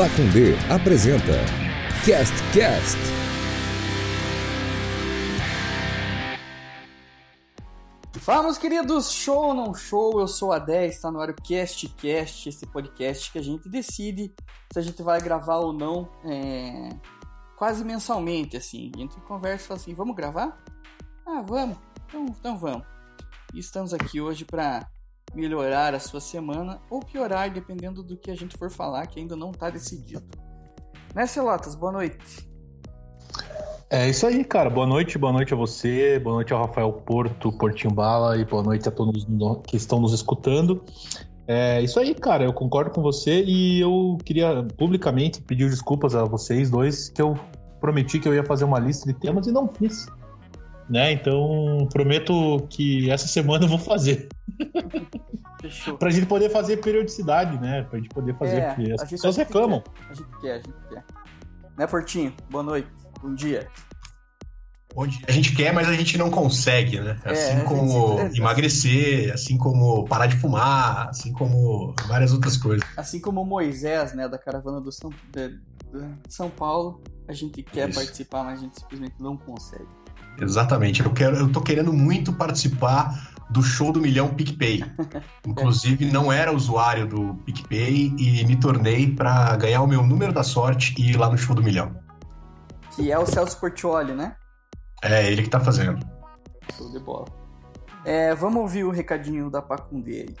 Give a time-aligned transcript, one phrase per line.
[0.00, 1.44] Pacundê apresenta
[2.06, 2.96] Cast Cast.
[8.18, 10.18] Fala, meus queridos, show ou não show?
[10.18, 13.68] Eu sou a 10, está no ar o Cast Cast, esse podcast que a gente
[13.68, 14.32] decide
[14.72, 16.88] se a gente vai gravar ou não é,
[17.58, 18.90] quase mensalmente, assim.
[18.94, 20.64] A gente conversa e fala assim, vamos gravar?
[21.26, 21.76] Ah, vamos.
[22.08, 22.86] Então, então vamos.
[23.52, 24.88] E estamos aqui hoje para
[25.34, 29.36] melhorar a sua semana ou piorar, dependendo do que a gente for falar, que ainda
[29.36, 30.26] não está decidido.
[31.14, 31.74] Né, Celotas?
[31.74, 32.48] Boa noite.
[33.88, 34.70] É isso aí, cara.
[34.70, 38.62] Boa noite, boa noite a você, boa noite ao Rafael Porto, Portinho Bala e boa
[38.62, 39.26] noite a todos
[39.66, 40.84] que estão nos escutando.
[41.48, 42.44] É isso aí, cara.
[42.44, 47.36] Eu concordo com você e eu queria publicamente pedir desculpas a vocês dois que eu
[47.80, 50.06] prometi que eu ia fazer uma lista de temas e não fiz.
[50.90, 51.12] Né?
[51.12, 54.28] Então, prometo que essa semana eu vou fazer.
[55.62, 55.96] Fechou.
[55.96, 57.82] pra gente poder fazer periodicidade, né?
[57.82, 59.84] Pra gente poder fazer, é, porque as pessoas reclamam.
[60.08, 61.04] A gente quer, a gente quer.
[61.78, 62.32] Né, Portinho?
[62.50, 62.88] Boa noite.
[63.22, 63.68] Bom dia.
[64.96, 67.20] Onde a gente quer, mas a gente não consegue, né?
[67.24, 68.40] É, assim como gente...
[68.40, 72.84] emagrecer, assim como parar de fumar, assim como várias outras coisas.
[72.96, 77.88] Assim como Moisés, né, da caravana do São, de, de São Paulo, a gente quer
[77.88, 77.98] Isso.
[78.00, 79.99] participar, mas a gente simplesmente não consegue.
[80.38, 81.02] Exatamente.
[81.02, 84.84] Eu, quero, eu tô querendo muito participar do show do milhão PicPay.
[85.46, 90.42] Inclusive, não era usuário do PicPay e me tornei para ganhar o meu número da
[90.42, 91.94] sorte e ir lá no show do milhão.
[92.94, 94.36] Que é o Celso Portioli, né?
[95.02, 96.04] É, ele que tá fazendo.
[96.76, 97.26] Show de bola.
[98.04, 100.36] É, vamos ouvir o recadinho da Pacundê aí.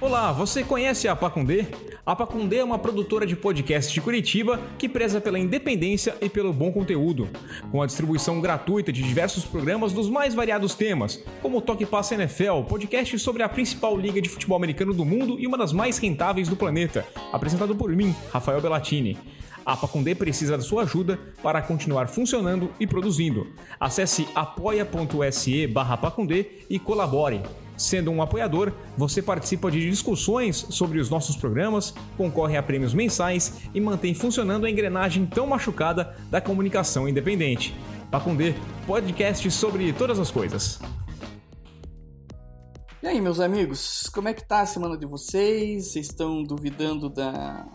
[0.00, 1.66] Olá, você conhece a Pacundê?
[2.06, 6.54] A Pacundê é uma produtora de podcast de Curitiba que preza pela independência e pelo
[6.54, 7.28] bom conteúdo,
[7.70, 12.14] com a distribuição gratuita de diversos programas dos mais variados temas, como o Toque Passa
[12.14, 15.98] NFL, podcast sobre a principal liga de futebol americano do mundo e uma das mais
[15.98, 19.18] rentáveis do planeta, apresentado por mim, Rafael Bellatini.
[19.66, 23.48] A Pacundê precisa da sua ajuda para continuar funcionando e produzindo.
[23.78, 27.42] Acesse apoia.se barra Pacundê e colabore.
[27.80, 33.62] Sendo um apoiador, você participa de discussões sobre os nossos programas, concorre a prêmios mensais
[33.72, 37.74] e mantém funcionando a engrenagem tão machucada da comunicação independente.
[38.10, 38.54] Pacundê,
[38.86, 40.78] podcast sobre todas as coisas.
[43.02, 45.86] E aí, meus amigos, como é que tá a semana de vocês?
[45.86, 47.66] Vocês estão duvidando da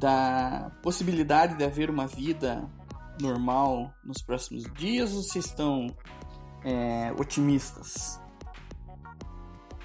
[0.00, 2.64] da possibilidade de haver uma vida
[3.20, 5.88] normal nos próximos dias ou vocês estão
[6.64, 8.19] é, otimistas?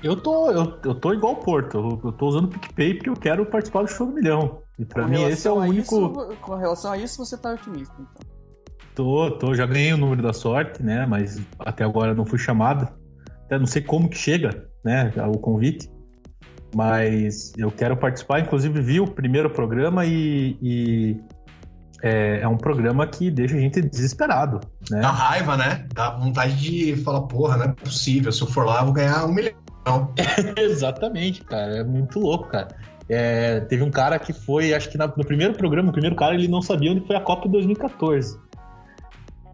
[0.04, 3.16] Eu tô, eu, eu tô igual o Porto, eu, tô usando o PicPay porque eu
[3.16, 4.62] quero participar do show do milhão.
[4.78, 5.96] E pra com mim esse é o único.
[5.96, 8.36] Isso, com relação a isso, você tá otimista, então.
[8.94, 11.06] Tô, tô, já ganhei o número da sorte, né?
[11.06, 12.88] Mas até agora não fui chamado.
[13.46, 15.12] Até não sei como que chega, né?
[15.28, 15.90] O convite.
[16.74, 21.18] Mas eu quero participar, inclusive vi o primeiro programa e, e
[22.04, 24.60] é, é, um programa que deixa a gente desesperado.
[24.90, 25.00] Né?
[25.00, 25.88] Dá raiva, né?
[25.94, 28.32] Dá vontade de falar, porra, não é possível.
[28.32, 29.65] Se eu for lá, eu vou ganhar um milhão.
[30.58, 31.78] Exatamente, cara.
[31.78, 32.70] É muito louco, cara.
[33.08, 36.48] É, teve um cara que foi, acho que no primeiro programa, o primeiro cara, ele
[36.48, 38.40] não sabia onde foi a Copa de 2014.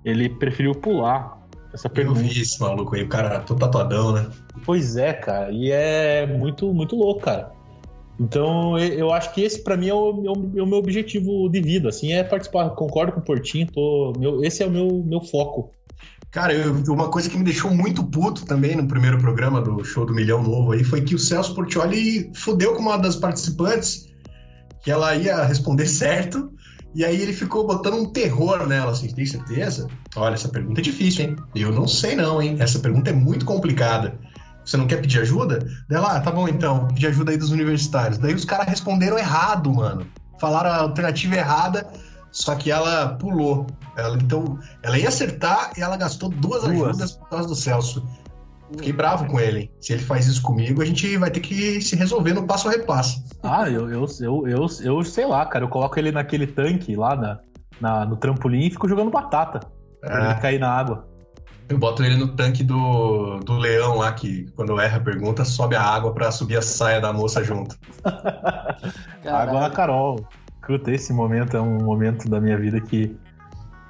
[0.05, 1.37] Ele preferiu pular
[1.73, 2.19] essa pergunta.
[2.19, 4.29] Eu vi esse maluco aí, o cara todo tatuadão, né?
[4.65, 5.51] Pois é, cara.
[5.51, 7.51] E é muito, muito louco, cara.
[8.19, 11.59] Então, eu acho que esse, para mim, é o, meu, é o meu objetivo de
[11.59, 12.69] vida, assim, é participar.
[12.71, 15.71] Concordo com o Portinho, tô, meu, esse é o meu, meu foco.
[16.31, 20.05] Cara, eu, uma coisa que me deixou muito puto também no primeiro programa do Show
[20.05, 24.07] do Milhão Novo aí foi que o Celso Portioli fudeu com uma das participantes
[24.81, 26.49] que ela ia responder certo
[26.95, 29.87] e aí ele ficou botando um terror nela, assim, tem certeza?
[30.15, 31.35] Olha, essa pergunta é difícil, hein?
[31.55, 32.57] Eu não sei não, hein?
[32.59, 34.19] Essa pergunta é muito complicada.
[34.65, 35.59] Você não quer pedir ajuda?
[35.89, 38.17] Dela, ah, tá bom então, pedir ajuda aí dos universitários.
[38.17, 40.05] Daí os caras responderam errado, mano.
[40.39, 41.87] Falaram a alternativa errada,
[42.31, 43.67] só que ela pulou.
[43.95, 46.89] Ela, então, ela ia acertar e ela gastou duas, duas.
[46.89, 48.07] ajudas por causa do Celso.
[48.71, 49.69] Fiquei bravo com ele.
[49.81, 52.71] Se ele faz isso comigo, a gente vai ter que se resolver no passo a
[52.71, 53.21] repasso.
[53.43, 55.66] Ah, eu, eu, eu, eu, eu sei lá, cara.
[55.66, 57.39] Eu coloco ele naquele tanque lá na,
[57.81, 59.59] na no trampolim e fico jogando batata.
[59.99, 60.31] Pra é.
[60.31, 61.05] ele cair na água.
[61.67, 65.75] Eu boto ele no tanque do, do leão lá, que quando erra a pergunta, sobe
[65.75, 67.77] a água para subir a saia da moça junto.
[69.25, 70.27] água na Carol.
[70.72, 73.08] Escuta, esse momento é um momento da minha vida que,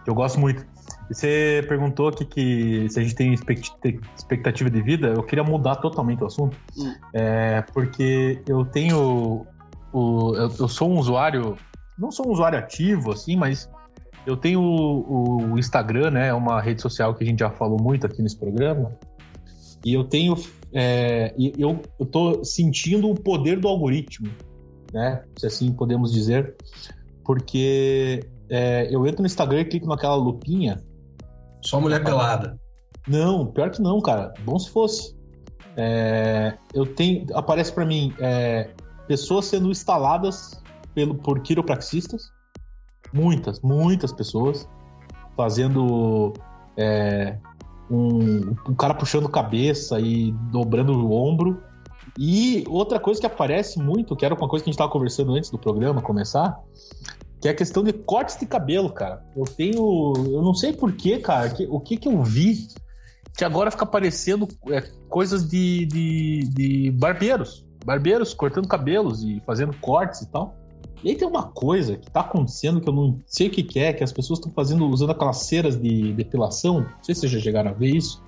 [0.03, 0.65] que eu gosto muito.
[1.11, 6.23] Você perguntou aqui que se a gente tem expectativa de vida, eu queria mudar totalmente
[6.23, 6.57] o assunto.
[6.75, 6.93] Hum.
[7.13, 9.45] É, porque eu tenho.
[9.93, 11.55] O, eu, eu, sou um usuário.
[11.99, 13.69] Não sou um usuário ativo, assim, mas
[14.25, 16.29] eu tenho o, o Instagram, né?
[16.29, 18.89] É uma rede social que a gente já falou muito aqui nesse programa.
[19.85, 20.35] E eu tenho.
[20.73, 24.29] É, eu, eu tô sentindo o poder do algoritmo.
[24.93, 25.23] Né?
[25.37, 26.55] Se assim podemos dizer,
[27.23, 30.81] porque é, eu entro no Instagram e clico naquela lupinha.
[31.61, 32.59] Só mulher pelada.
[33.07, 34.33] Não, pior que não, cara.
[34.43, 35.15] Bom se fosse.
[35.75, 38.69] É, eu tenho, aparece para mim é,
[39.07, 40.61] pessoas sendo instaladas
[40.93, 42.31] pelo, por quiropraxistas,
[43.13, 44.67] muitas, muitas pessoas
[45.35, 46.33] fazendo
[46.75, 47.37] é,
[47.89, 51.61] um, um cara puxando cabeça e dobrando o ombro.
[52.17, 55.33] E outra coisa que aparece muito, que era uma coisa que a gente estava conversando
[55.33, 56.59] antes do programa começar,
[57.39, 59.23] que é a questão de cortes de cabelo, cara.
[59.35, 60.13] Eu tenho.
[60.27, 62.67] Eu não sei porquê, cara, que, o que que eu vi
[63.35, 67.65] que agora fica aparecendo é, coisas de, de, de barbeiros.
[67.83, 70.55] Barbeiros cortando cabelos e fazendo cortes e tal.
[71.03, 73.79] E aí tem uma coisa que tá acontecendo que eu não sei o que, que
[73.79, 76.81] é, que as pessoas estão fazendo, usando aquelas ceras de depilação.
[76.81, 78.21] Não sei se vocês já chegaram a ver isso.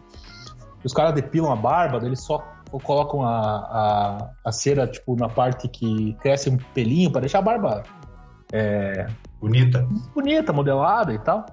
[0.84, 2.44] Os caras depilam a barba, eles só
[2.80, 7.42] colocam a, a, a, cera, tipo, na parte que cresce um pelinho para deixar a
[7.42, 7.84] barba
[8.52, 9.08] é,
[9.40, 9.88] bonita.
[10.14, 11.46] Bonita, modelada e tal.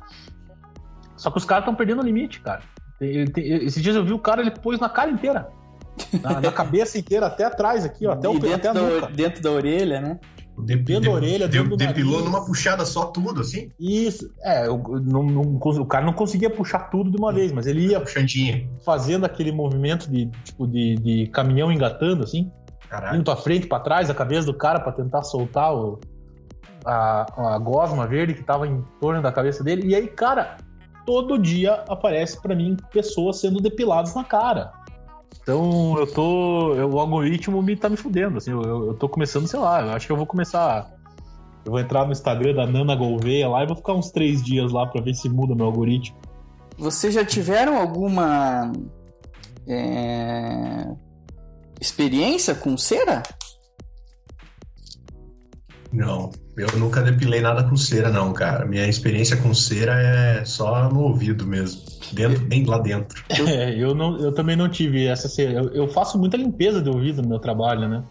[1.17, 2.63] Só que os caras estão perdendo o limite, cara.
[3.01, 3.31] Ele
[3.65, 5.49] esses dias eu vi o cara, ele pôs na cara inteira.
[6.23, 8.13] Na, na cabeça inteira, até atrás aqui, ó.
[8.13, 9.07] Até, o, dentro, até a da, nuca.
[9.09, 10.19] dentro da orelha, né?
[10.61, 13.71] Da orelha, de, Depilou numa puxada só tudo, assim?
[13.79, 17.67] Isso, é, eu, não, não, o cara não conseguia puxar tudo de uma vez, mas
[17.67, 18.69] ele ia Puxandinha.
[18.85, 22.51] fazendo aquele movimento de tipo de, de caminhão engatando, assim,
[22.89, 23.17] Caralho.
[23.17, 25.99] indo pra frente, pra trás, a cabeça do cara pra tentar soltar o,
[26.85, 29.89] a, a gosma verde que tava em torno da cabeça dele.
[29.89, 30.57] E aí, cara,
[31.07, 34.73] todo dia aparece pra mim pessoas sendo depiladas na cara.
[35.43, 36.75] Então eu tô.
[36.75, 38.39] eu- o algoritmo me tá me fudendo.
[38.39, 40.91] Assim, eu, eu tô começando, sei lá, eu acho que eu vou começar.
[41.65, 44.73] Eu vou entrar no Instagram da Nana Gouveia lá e vou ficar uns três dias
[44.73, 46.17] lá pra ver se muda meu algoritmo.
[46.79, 48.73] Vocês já tiveram alguma
[49.69, 50.87] é,
[51.81, 53.23] experiência com cera?
[55.93, 56.31] Não,
[56.61, 58.65] eu nunca depilei nada com cera, não, cara.
[58.67, 61.81] Minha experiência com cera é só no ouvido mesmo.
[62.13, 63.23] Dentro, bem lá dentro.
[63.49, 65.41] É, eu, não, eu também não tive essa.
[65.43, 68.03] Eu, eu faço muita limpeza de ouvido no meu trabalho, né?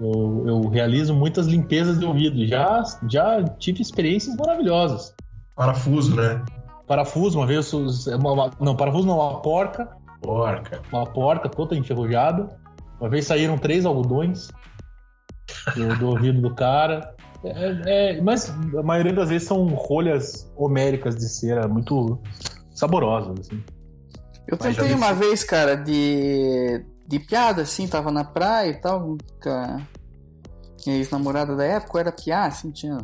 [0.00, 2.46] Eu, eu realizo muitas limpezas de ouvido.
[2.46, 5.14] Já, já tive experiências maravilhosas.
[5.56, 6.42] Parafuso, né?
[6.86, 7.72] Parafuso, uma vez.
[7.72, 9.88] uma- não, parafuso não, uma porca.
[10.22, 10.80] Porca.
[10.92, 12.48] Uma porca toda enferrujada.
[13.00, 14.48] Uma vez saíram três algodões
[15.74, 17.14] do, do ouvido do cara.
[17.44, 22.20] É, é, mas a maioria das vezes são rolhas homéricas de cera muito
[22.74, 23.40] saborosas.
[23.40, 23.62] Assim.
[24.46, 29.18] Eu Mas tentei uma vez, cara, de, de piada, assim, tava na praia e tal,
[29.42, 29.86] com a
[30.86, 32.96] minha ex-namorada da época, era piá, assim, tinha,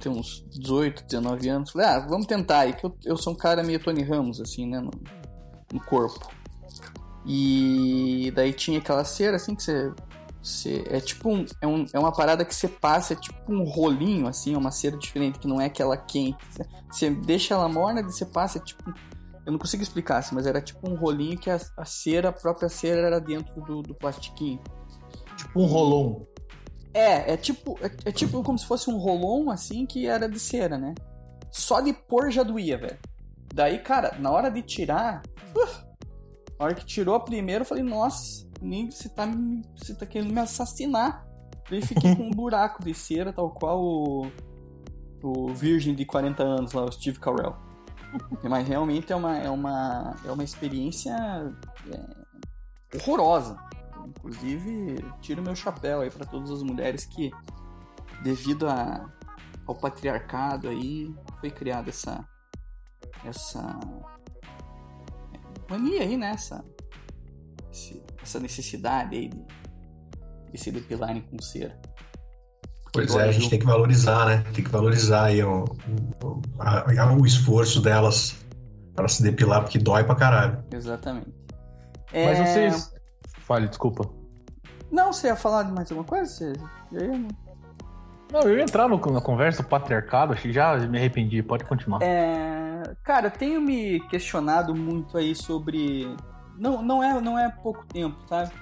[0.00, 1.70] ter uns 18, 19 anos.
[1.70, 4.66] Falei, ah, vamos tentar aí, que eu, eu sou um cara meio Tony Ramos, assim,
[4.66, 4.90] né, no,
[5.72, 6.30] no corpo.
[7.26, 9.92] E daí tinha aquela cera, assim, que você...
[10.42, 13.64] você é tipo um, é, um, é uma parada que você passa, é tipo um
[13.64, 16.38] rolinho, assim, é uma cera diferente, que não é aquela quente.
[16.90, 18.92] Você deixa ela morna, daí você passa, é tipo
[19.48, 22.32] eu não consigo explicar, assim, mas era tipo um rolinho que a, a cera, a
[22.32, 24.60] própria cera era dentro do, do plastiquinho.
[25.38, 26.20] Tipo um rolon.
[26.92, 30.38] É, é tipo, é, é tipo como se fosse um rolon, assim, que era de
[30.38, 30.94] cera, né?
[31.50, 32.98] Só de pôr já doía, velho.
[33.54, 35.22] Daí, cara, na hora de tirar,
[35.56, 35.82] uf,
[36.58, 39.26] na hora que tirou a primeira, eu falei, nossa, nem você tá,
[39.76, 41.26] você tá querendo me assassinar.
[41.70, 44.26] Daí fiquei com um buraco de cera, tal qual o,
[45.22, 47.54] o virgem de 40 anos lá, o Steve Carell.
[48.48, 51.14] Mas realmente é uma, é uma, é uma experiência
[51.90, 53.58] é, horrorosa.
[54.06, 57.30] Inclusive, tiro meu chapéu aí para todas as mulheres que,
[58.22, 59.12] devido a,
[59.66, 62.26] ao patriarcado aí, foi criada essa
[63.24, 63.78] essa
[65.68, 66.30] mania aí, né?
[66.30, 66.64] Essa,
[67.70, 69.46] esse- essa necessidade aí de,
[70.52, 71.74] de se depilarem com cera.
[72.92, 74.44] Pois é, a gente tem que valorizar, né?
[74.54, 75.64] Tem que valorizar aí o,
[76.24, 78.36] o, a- o esforço delas
[78.94, 80.64] para se depilar, porque dói pra caralho.
[80.72, 81.32] Exatamente.
[82.12, 82.94] Mas É, vocês.
[83.40, 84.08] Fale, desculpa.
[84.90, 86.26] Não, você ia falar de mais alguma coisa?
[86.32, 86.52] Você...
[86.92, 87.28] Eu ia-
[88.32, 91.64] Não, eu ia entrar no- na conversa do patriarcado, acho que já me arrependi, pode
[91.64, 92.02] continuar.
[92.02, 96.08] É, cara, eu tenho me questionado muito aí sobre.
[96.58, 98.52] Não, não, é, não é pouco tempo, sabe?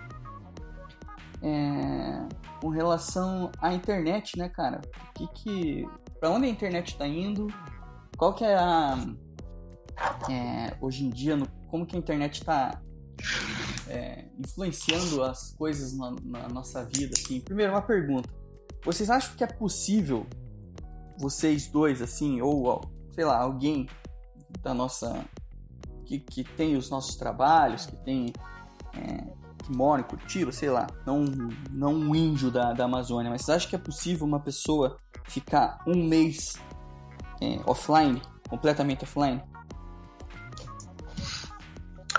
[1.43, 2.27] É,
[2.61, 4.81] com relação à internet, né, cara?
[5.11, 5.89] O que que.
[6.21, 7.47] Pra onde a internet tá indo?
[8.17, 8.97] Qual que é a.
[10.31, 12.81] é, hoje em dia, no- como que a internet tá
[13.89, 17.41] é, influenciando as coisas na, na nossa vida, assim?
[17.41, 18.29] Primeiro, uma pergunta.
[18.85, 20.27] Vocês acham que é possível
[21.19, 22.81] vocês dois, assim, ou,
[23.13, 23.89] sei lá, alguém
[24.63, 25.25] da nossa.
[26.07, 28.33] Que, que tem os nossos trabalhos, que tem.
[28.95, 31.25] é, que mora em Curitiba, sei lá, não,
[31.73, 35.79] não um índio da, da Amazônia, mas vocês acham que é possível uma pessoa ficar
[35.87, 36.55] um mês
[37.43, 39.43] é, offline, completamente offline?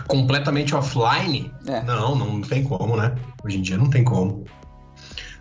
[0.07, 1.51] Completamente offline?
[1.65, 1.81] É.
[1.83, 3.15] Não, não tem como, né?
[3.43, 4.45] Hoje em dia não tem como.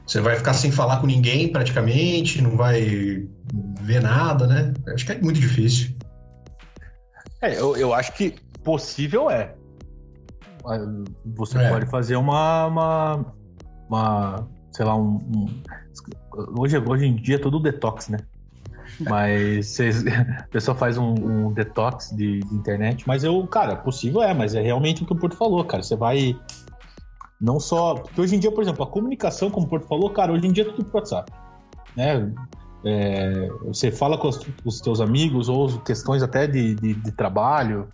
[0.07, 3.27] Você vai ficar sem falar com ninguém praticamente, não vai
[3.81, 4.73] ver nada, né?
[4.95, 5.96] Acho que é muito difícil.
[7.43, 9.55] É, eu, eu acho que possível é.
[11.37, 11.69] Você É.
[11.69, 13.27] pode fazer uma, uma,
[13.89, 15.63] uma, sei lá, um, um-
[16.59, 18.19] hoje, hoje em dia é tudo detox, né?
[19.01, 24.23] Mas vocês- a pessoa faz um, um detox de, de internet, mas eu, cara, possível
[24.23, 25.83] é, mas é realmente o que o Porto falou, cara.
[25.83, 26.39] Você vai
[27.41, 27.95] não só.
[27.95, 30.53] Porque hoje em dia, por exemplo, a comunicação, como o Porto falou, cara, hoje em
[30.53, 31.31] dia é tudo por WhatsApp.
[31.97, 32.33] Né?
[32.85, 37.89] É, você fala com os, os teus amigos ou questões até de, de, de trabalho,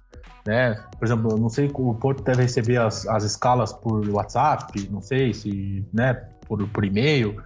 [0.47, 0.75] né?
[0.99, 5.33] Por exemplo, não sei, o Porto deve receber as, as escalas por WhatsApp, não sei
[5.33, 6.15] se, né,
[6.47, 7.43] por, por e-mail.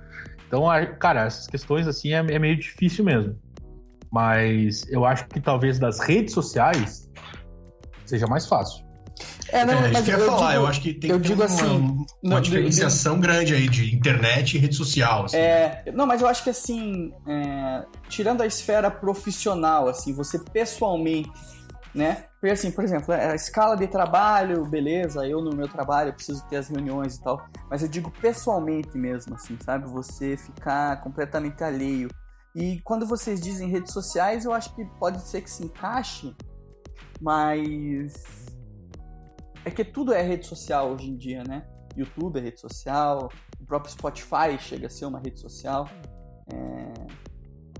[0.47, 0.65] Então,
[0.99, 3.37] cara, essas questões assim é, é meio difícil mesmo.
[4.11, 7.11] Mas eu acho que talvez das redes sociais
[8.05, 8.86] seja mais fácil.
[9.53, 11.41] É, não, é, mas eu eu falar, digo- eu acho que tem eu que digo
[11.43, 11.79] uma, assim,
[12.23, 15.25] uma não, diferenciação grande aí de internet e rede social.
[15.27, 15.37] assim.
[15.37, 21.31] É, não, mas eu acho que assim, é, tirando a esfera profissional, assim, você pessoalmente,
[21.95, 22.25] né?
[22.41, 26.57] Porque assim, por exemplo, a escala de trabalho, beleza, eu no meu trabalho preciso ter
[26.57, 29.89] as reuniões e tal, mas eu digo pessoalmente mesmo, assim, sabe?
[29.91, 32.09] Você ficar completamente alheio.
[32.55, 36.35] E quando vocês dizem redes sociais, eu acho que pode ser que se encaixe,
[37.21, 38.13] mas
[39.67, 41.67] é que tudo é rede social hoje em dia, né?
[41.97, 43.29] YouTube é rede social,
[43.61, 45.89] o próprio Spotify chega a ser uma rede social.
[46.53, 46.93] É,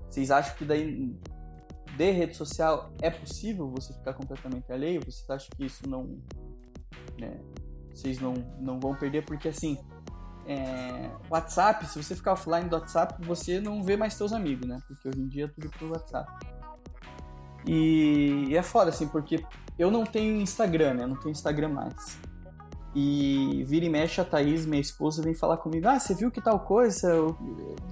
[0.09, 1.15] Vocês acham que daí
[1.95, 4.99] de rede social é possível você ficar completamente alheio?
[4.99, 6.19] Vocês acham que isso não.
[7.17, 7.39] né,
[7.93, 9.23] vocês não, não vão perder?
[9.23, 9.77] Porque assim.
[10.45, 14.77] é, WhatsApp, se você ficar offline do WhatsApp, você não vê mais seus amigos, né?
[14.87, 16.29] Porque hoje em dia é tudo pelo WhatsApp.
[17.67, 19.43] E, e é foda, assim, porque
[19.77, 21.03] eu não tenho Instagram, né?
[21.03, 22.17] Eu não tenho Instagram mais.
[22.95, 26.41] E vira e mexe a Thaís, minha esposa, vem falar comigo: Ah, você viu que
[26.41, 27.07] tal coisa?
[27.09, 27.37] Eu,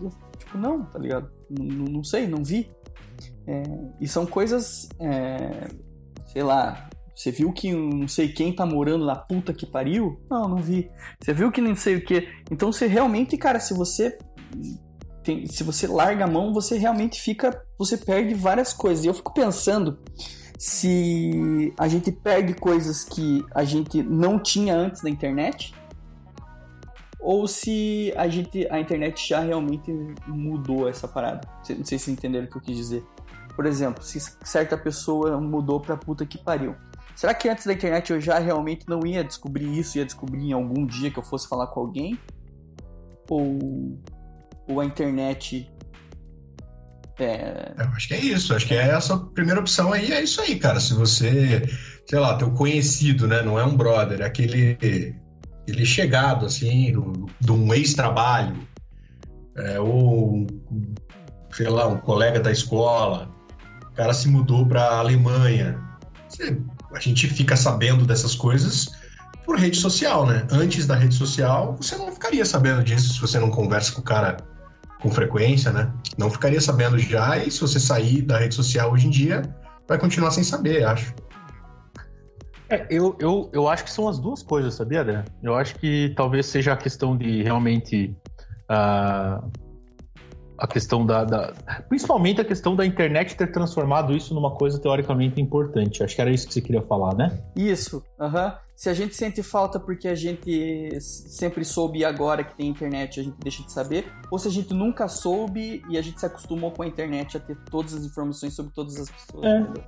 [0.01, 1.29] eu- tipo, não, tá ligado?
[1.49, 2.71] Não, não- sei, não vi.
[3.45, 3.61] É,
[4.01, 5.67] e são coisas, é,
[6.27, 6.89] sei lá.
[7.15, 10.19] Você viu que não sei quem tá morando na puta que pariu?
[10.29, 10.89] Não, não vi.
[11.21, 12.27] Você viu que não sei o que.
[12.51, 14.17] Então você realmente, cara, se você
[15.25, 19.03] tem- se você larga a mão, você realmente fica, você perde várias coisas.
[19.03, 19.97] E eu fico pensando
[20.57, 25.73] se a gente perde coisas que a gente não tinha antes da internet
[27.19, 29.91] ou se a gente a internet já realmente
[30.27, 31.47] mudou essa parada.
[31.75, 33.03] Não sei se entenderam o que eu quis dizer.
[33.55, 36.75] Por exemplo, se certa pessoa mudou pra puta que pariu.
[37.15, 40.53] Será que antes da internet eu já realmente não ia descobrir isso, ia descobrir em
[40.53, 42.19] algum dia que eu fosse falar com alguém?
[43.29, 43.57] Ou,
[44.67, 45.69] ou a internet
[47.19, 50.21] é, Eu acho que é isso, acho que é essa a primeira opção aí, é
[50.21, 50.79] isso aí, cara.
[50.79, 51.63] Se você,
[52.05, 56.93] sei lá, teu conhecido, né, não é um brother, é aquele, aquele chegado, assim,
[57.39, 58.55] de um ex-trabalho,
[59.55, 60.45] é, ou,
[61.53, 63.29] sei lá, um colega da escola,
[63.91, 65.79] o cara se mudou pra Alemanha.
[66.27, 66.57] Você-
[66.93, 68.89] a gente fica sabendo dessas coisas
[69.45, 70.45] por rede social, né?
[70.51, 74.03] Antes da rede social, você não ficaria sabendo disso se você não conversa com o
[74.03, 74.37] cara
[75.01, 75.91] com frequência, né?
[76.17, 79.41] Não ficaria sabendo já, e se você sair da rede social hoje em dia,
[79.87, 81.13] vai continuar sem saber, acho.
[82.69, 85.23] É, eu, eu, eu acho que são as duas coisas, sabia, André?
[85.43, 88.15] Eu acho que talvez seja a questão de realmente.
[88.67, 89.41] ah,
[90.57, 91.53] a questão da, da-
[91.89, 96.01] Principalmente a questão da internet ter transformado isso numa coisa teoricamente importante.
[96.01, 97.37] Acho que era isso que você queria falar, né?
[97.57, 98.55] Isso, aham.
[98.75, 103.19] Se a gente sente falta porque a gente sempre soube e agora que tem internet
[103.19, 106.25] a gente deixa de saber, ou se a gente nunca soube e a gente se
[106.25, 109.45] acostumou com a internet a ter todas as informações sobre todas as pessoas.
[109.45, 109.59] É.
[109.59, 109.83] entendeu?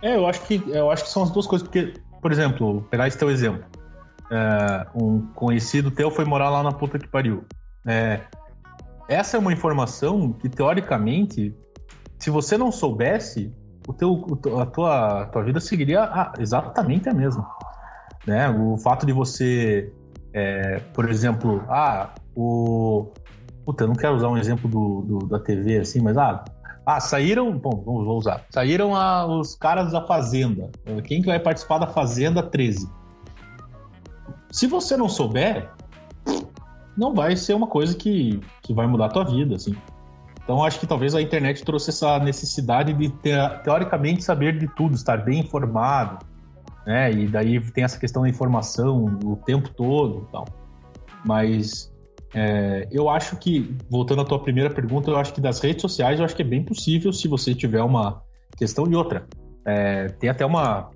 [0.00, 3.06] É, eu acho que eu acho que são as duas coisas, porque, por exemplo, pegar
[3.08, 3.64] esse teu exemplo.
[4.30, 7.44] É, um conhecido teu foi morar lá na puta que pariu.
[7.86, 8.20] É,
[9.08, 11.54] essa é uma informação que, teoricamente,
[12.18, 13.52] se você não soubesse,
[13.88, 17.48] o teu, o teu- a, tua, a tua vida seguiria a- exatamente a mesma.
[18.26, 18.48] Né?
[18.50, 19.92] O fato de você,
[20.32, 23.10] é, por exemplo, ah, o.
[23.64, 26.44] Puta, eu não quero usar um exemplo do, do- da TV assim, mas ah,
[26.86, 27.52] ah, saíram.
[27.58, 28.44] Bom, vamos usar.
[28.50, 30.70] Saíram a- os caras da Fazenda.
[31.04, 32.88] Quem que vai participar da Fazenda 13?
[34.50, 35.70] Se você não souber,
[36.96, 39.74] não vai ser uma coisa que, que vai mudar a tua vida, assim.
[40.42, 44.94] Então acho que talvez a internet trouxe essa necessidade de ter, teoricamente saber de tudo,
[44.94, 46.24] estar bem informado.
[46.88, 47.12] Né?
[47.12, 50.46] E daí tem essa questão da informação o tempo todo e tal.
[51.22, 51.92] Mas
[52.34, 56.18] é, eu acho que, voltando à tua primeira pergunta, eu acho que das redes sociais,
[56.18, 58.22] eu acho que é bem possível se você tiver uma
[58.56, 59.26] questão de outra.
[59.66, 60.88] É, tem até uma,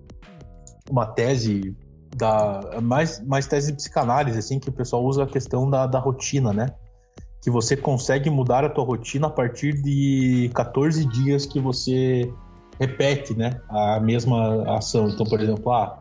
[0.91, 1.77] uma tese
[2.17, 5.99] da mais, mais tese de psicanálise assim que o pessoal usa a questão da, da
[5.99, 6.69] rotina, né?
[7.43, 12.33] Que você consegue mudar a tua rotina a partir de 14 dias que você
[12.79, 15.09] repete, né, a mesma ação.
[15.09, 16.01] Então, por exemplo, ah,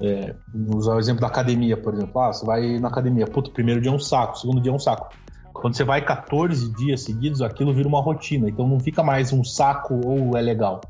[0.00, 0.34] é,
[0.74, 2.20] usar o exemplo da academia, por exemplo.
[2.20, 4.78] Ah, você vai na academia, puto, primeiro dia é um saco, segundo dia é um
[4.78, 5.08] saco.
[5.52, 8.48] Quando você vai 14 dias seguidos, aquilo vira uma rotina.
[8.48, 10.80] Então não fica mais um saco ou é legal.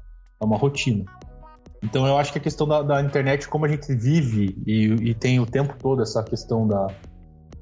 [0.40, 1.04] É uma rotina.
[1.82, 5.14] Então eu acho que a questão da, da internet, como a gente vive e, e,
[5.14, 6.88] tem o tempo todo essa questão da,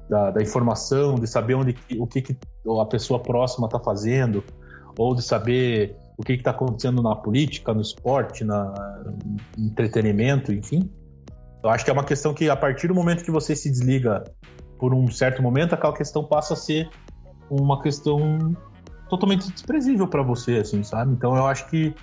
[0.09, 2.37] da, da informação, de saber onde, o que, que
[2.81, 4.43] a pessoa próxima está fazendo,
[4.97, 8.65] ou de saber o que está acontecendo na política, no esporte, na,
[9.57, 10.89] no entretenimento, enfim.
[11.63, 14.23] Eu acho que é uma questão que, a partir do momento que você se desliga
[14.77, 16.89] por um certo momento, aquela questão passa a ser
[17.49, 18.55] uma questão
[19.09, 21.11] totalmente desprezível para você, assim, sabe?
[21.11, 21.93] Então eu acho que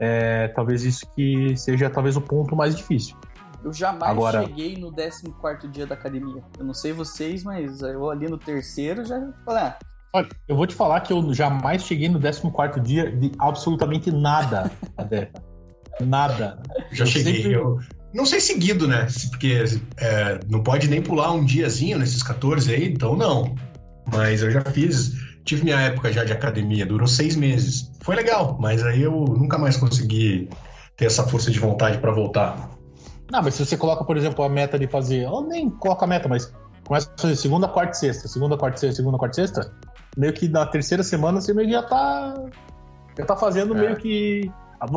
[0.00, 3.16] é, talvez isso que seja talvez o ponto mais difícil.
[3.64, 4.42] Eu jamais Agora...
[4.42, 6.42] cheguei no 14 dia da academia.
[6.58, 9.78] Eu não sei vocês, mas eu ali no terceiro já falei, ah,
[10.14, 14.70] Olha, eu vou te falar que eu jamais cheguei no 14 dia de absolutamente nada,
[16.00, 16.62] Nada.
[16.90, 17.36] Já eu cheguei.
[17.36, 17.52] Sempre...
[17.52, 17.78] Eu...
[18.12, 19.06] Não sei seguido, né?
[19.30, 19.64] Porque
[19.96, 23.54] é, não pode nem pular um diazinho nesses 14 aí, então não.
[24.12, 25.12] Mas eu já fiz.
[25.44, 27.90] Tive minha época já de academia, durou seis meses.
[28.02, 30.48] Foi legal, mas aí eu nunca mais consegui
[30.96, 32.70] ter essa força de vontade para voltar.
[33.30, 35.26] Não, mas se você coloca, por exemplo, a meta de fazer.
[35.26, 36.52] Ou nem coloca a meta, mas
[36.84, 39.72] começa a fazer segunda, quarta e sexta, segunda, quarta e sexta, segunda, quarta e sexta,
[40.16, 42.34] meio que na terceira semana você meio que já tá.
[43.18, 43.80] Já tá fazendo é.
[43.80, 44.50] meio que.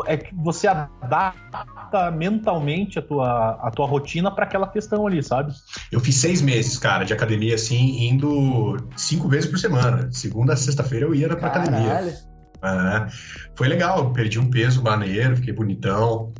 [0.07, 5.53] É que você adapta mentalmente a tua, a tua rotina para aquela questão ali, sabe?
[5.91, 10.09] Eu fiz seis meses, cara, de academia, assim, indo cinco vezes por semana.
[10.11, 11.69] Segunda a sexta-feira eu ia pra Caralho.
[11.69, 12.15] academia.
[12.63, 13.07] É,
[13.55, 16.33] foi legal, perdi um peso maneiro, fiquei bonitão.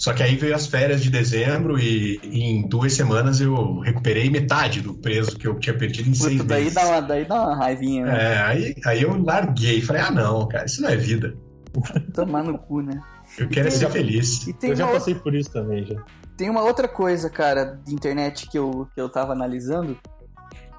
[0.00, 4.30] Só que aí veio as férias de dezembro e, e em duas semanas eu recuperei
[4.30, 6.74] metade do peso que eu tinha perdido em Puta, seis daí meses.
[6.74, 8.34] Dá uma, daí dá uma raivinha, né?
[8.34, 9.82] É, aí, aí eu larguei.
[9.82, 11.36] Falei, ah, não, cara, isso não é vida.
[12.14, 12.98] Tomar no cu, né?
[13.38, 14.46] Eu quero é ser feliz.
[14.62, 16.02] eu já passei por isso também, já.
[16.34, 19.98] Tem uma outra coisa, cara, de internet que eu, que eu tava analisando,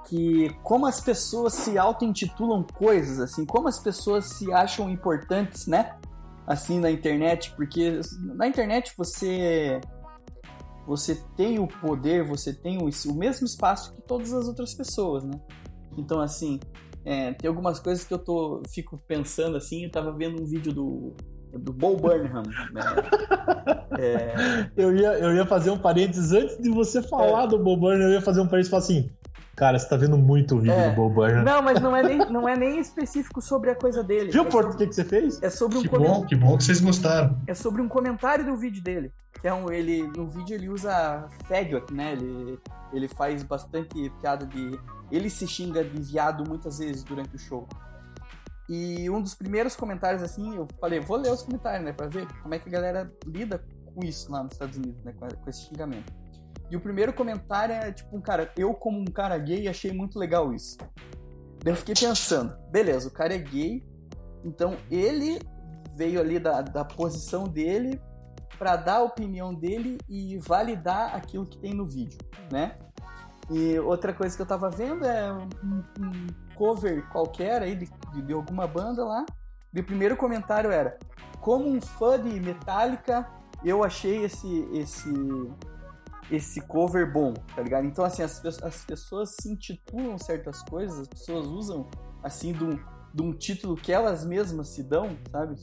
[0.09, 5.93] que como as pessoas se auto-intitulam coisas, assim, como as pessoas se acham importantes, né?
[6.51, 7.99] Assim na internet, porque
[8.35, 9.79] na internet você
[10.85, 15.23] você tem o poder, você tem o, o mesmo espaço que todas as outras pessoas,
[15.23, 15.39] né?
[15.97, 16.59] Então assim,
[17.05, 20.73] é, tem algumas coisas que eu tô fico pensando assim, eu tava vendo um vídeo
[20.73, 21.15] do
[21.57, 22.43] do Bo Burnham.
[22.73, 22.81] Né?
[23.99, 24.71] É...
[24.75, 27.47] Eu, ia, eu ia fazer um parênteses antes de você falar é.
[27.47, 29.11] do Bo Burnham, eu ia fazer um parênteses e falar assim:
[29.55, 30.89] Cara, você tá vendo muito o vídeo é.
[30.89, 31.43] do Bob Burnham.
[31.43, 34.31] Não, mas não é, nem, não é nem específico sobre a coisa dele.
[34.31, 35.41] Viu, é Porto, o que, que você fez?
[35.43, 37.37] É sobre um que bom, que bom que vocês gostaram.
[37.45, 39.11] É sobre um comentário do vídeo dele.
[39.39, 42.13] Que é um, ele, no vídeo ele usa faggot, né?
[42.13, 42.59] Ele,
[42.93, 44.79] ele faz bastante piada de...
[45.11, 47.67] Ele se xinga de viado muitas vezes durante o show.
[48.69, 51.91] E um dos primeiros comentários, assim, eu falei, vou ler os comentários, né?
[51.91, 53.61] Pra ver como é que a galera lida
[53.93, 55.13] com isso lá nos Estados Unidos, né?
[55.13, 56.20] Com esse xingamento.
[56.71, 60.17] E o primeiro comentário é tipo um cara, eu como um cara gay achei muito
[60.17, 60.77] legal isso.
[61.59, 63.83] Daí eu fiquei pensando, beleza, o cara é gay,
[64.43, 65.37] então ele
[65.97, 68.01] veio ali da, da posição dele
[68.57, 72.17] para dar a opinião dele e validar aquilo que tem no vídeo,
[72.49, 72.75] né?
[73.49, 77.89] E outra coisa que eu tava vendo é um, um cover qualquer aí de,
[78.23, 79.25] de, alguma banda lá.
[79.73, 80.97] E o primeiro comentário era:
[81.41, 83.27] Como um fã de Metallica,
[83.63, 85.11] eu achei esse, esse,
[86.31, 87.85] esse cover bom, tá ligado?
[87.85, 91.89] Então, assim, as, as pessoas se intitulam certas coisas, as pessoas usam,
[92.23, 92.79] assim, de um,
[93.13, 95.55] de um título que elas mesmas se dão, sabe?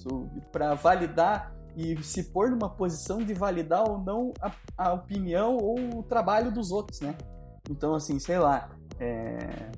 [0.53, 6.01] para validar e se pôr numa posição de validar ou não a, a, opinião ou
[6.01, 7.17] o trabalho dos outros, né?
[7.71, 8.69] Então, assim, sei lá,
[9.01, 9.71] é...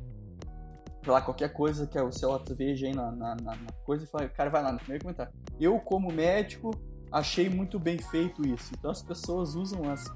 [1.04, 4.28] sei lá, qualquer coisa que o Celota veja aí na, na, na, coisa e fala,
[4.28, 5.32] cara vai lá no primeiro comentário.
[5.60, 6.70] Eu, como médico,
[7.12, 8.72] achei muito bem feito isso.
[8.76, 10.08] Então as pessoas usam as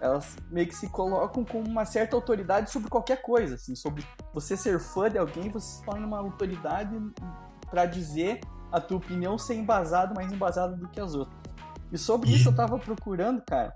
[0.00, 4.56] elas meio que se colocam com uma certa autoridade sobre qualquer coisa, assim, sobre você
[4.56, 6.96] ser fã de alguém, você se torna uma autoridade
[7.70, 11.38] para dizer a tua opinião ser embasada, mais embasada do que as outras.
[11.90, 13.74] E sobre isso eu tava procurando, cara,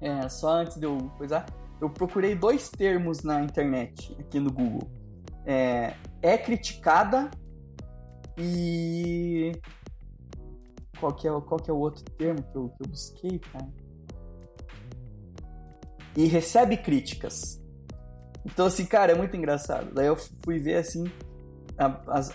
[0.00, 1.46] é, só antes de eu coisar,
[1.80, 4.88] eu procurei dois termos na internet, aqui no Google.
[5.44, 7.30] É, é criticada
[8.38, 9.52] e...
[10.98, 13.68] Qual que, é, qual que é o outro termo que eu, que eu busquei, cara?
[16.16, 17.60] E recebe críticas.
[18.44, 19.92] Então, assim, cara, é muito engraçado.
[19.94, 21.10] Daí eu fui ver, assim,
[22.06, 22.30] as,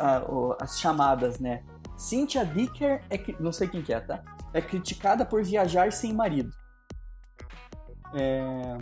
[0.60, 1.64] as chamadas, né?
[1.98, 4.22] Cynthia Dicker, é, não sei quem que é, tá?
[4.54, 6.50] É criticada por viajar sem marido.
[8.16, 8.78] É...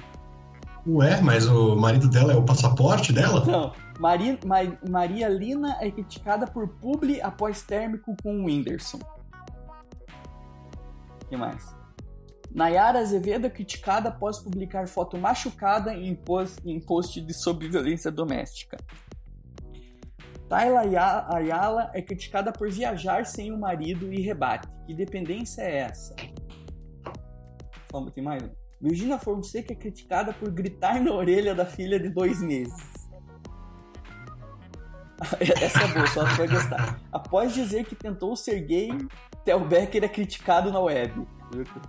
[0.88, 3.42] Ué, mas o marido dela é o passaporte dela?
[3.42, 9.00] Então, Mari, Ma- Maria Lina é criticada por publi após térmico com o Whindersson.
[11.22, 11.76] O que mais?
[12.58, 18.10] Nayara Azevedo é criticada após publicar foto machucada em post, em post de sobre violência
[18.12, 18.78] doméstica.
[20.50, 24.68] Tayla Aya- Ayala é criticada por viajar sem o marido e rebate.
[24.88, 26.16] Que dependência é essa?
[27.92, 28.42] Só tem mais.
[28.82, 32.74] Virginia Fonseca é criticada por gritar na orelha da filha de dois meses.
[35.62, 37.02] Essa é boa, só tu vai gostar.
[37.12, 38.90] Após dizer que tentou ser gay,
[39.46, 41.28] Tel Becker é criticado na web.
[41.52, 41.82] O Becker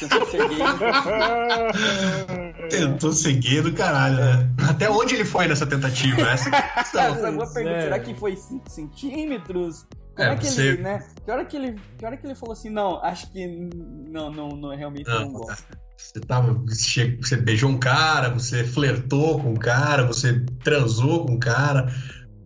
[0.00, 0.58] tentou ser gay.
[2.70, 4.50] Tentou ser gay do caralho, né?
[4.68, 6.20] Até onde ele foi nessa tentativa?
[6.22, 7.00] Essa é a questão.
[7.14, 7.76] Essa é uma boa pergunta.
[7.76, 7.80] é.
[7.82, 9.86] Será que foi 5 centímetros?
[10.16, 11.06] Como É, é, que você- ele, né?
[11.24, 13.46] Que hora que ele, que hora que ele falou assim, não, acho que
[14.10, 15.64] não, não, não realmente não, Não, gosto.
[15.96, 21.34] Você, tava, você você beijou um cara, você flertou com um cara, você transou com
[21.34, 21.86] um cara.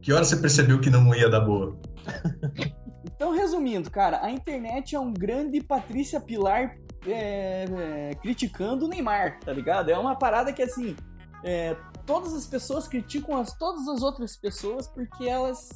[0.03, 1.79] Que hora você percebeu que não ia dar boa?
[3.23, 9.39] Então, resumindo, cara, a internet é um grande Patrícia Pilar é, é, criticando o Neymar,
[9.39, 9.93] tá ligado?
[9.93, 10.97] É uma parada que, assim,
[11.45, 15.69] é, todas as pessoas criticam as, todas as outras pessoas porque elas,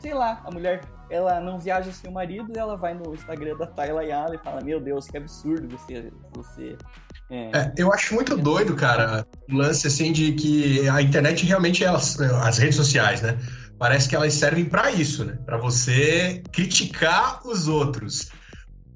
[0.00, 3.56] sei lá, a mulher, ela não viaja sem o marido e ela vai no Instagram
[3.56, 6.10] da Tayla Yala e fala, meu Deus, que absurdo você...
[6.34, 6.76] você
[7.30, 11.84] é, É, eu acho muito doido, cara, o lance assim de que a internet realmente,
[11.84, 13.38] elas, as redes sociais, né?
[13.78, 15.36] Parece que elas servem pra isso, né?
[15.44, 18.30] Pra você criticar os outros.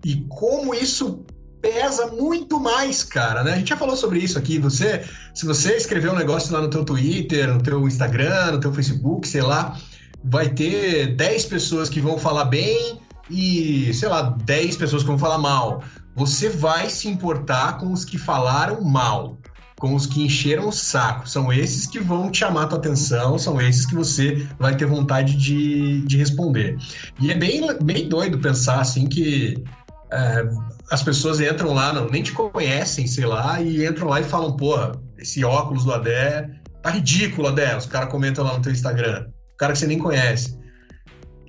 [0.04, 1.26] E como isso
[1.60, 3.54] pesa muito mais, cara, né?
[3.54, 4.58] A gente já falou sobre isso aqui.
[4.58, 8.72] Você, se você escrever um negócio lá no teu Twitter, no teu Instagram, no teu
[8.72, 9.76] Facebook, sei lá,
[10.22, 15.18] vai ter 10 pessoas que vão falar bem e, sei lá, 10 pessoas que vão
[15.18, 15.82] falar mal.
[16.14, 19.38] Você vai se importar com os que falaram mal,
[19.78, 21.28] com os que encheram o saco.
[21.28, 24.86] São esses que vão te chamar a tua atenção, são esses que você vai ter
[24.86, 26.76] vontade de, de responder.
[27.20, 29.62] E é bem, bem doido pensar assim que
[30.10, 30.48] é,
[30.90, 34.56] as pessoas entram lá, não, nem te conhecem, sei lá, e entram lá e falam,
[34.56, 36.50] porra, esse óculos do Adé
[36.82, 37.76] tá ridículo, Adé.
[37.76, 39.26] Os caras comentam lá no teu Instagram.
[39.54, 40.58] O cara que você nem conhece.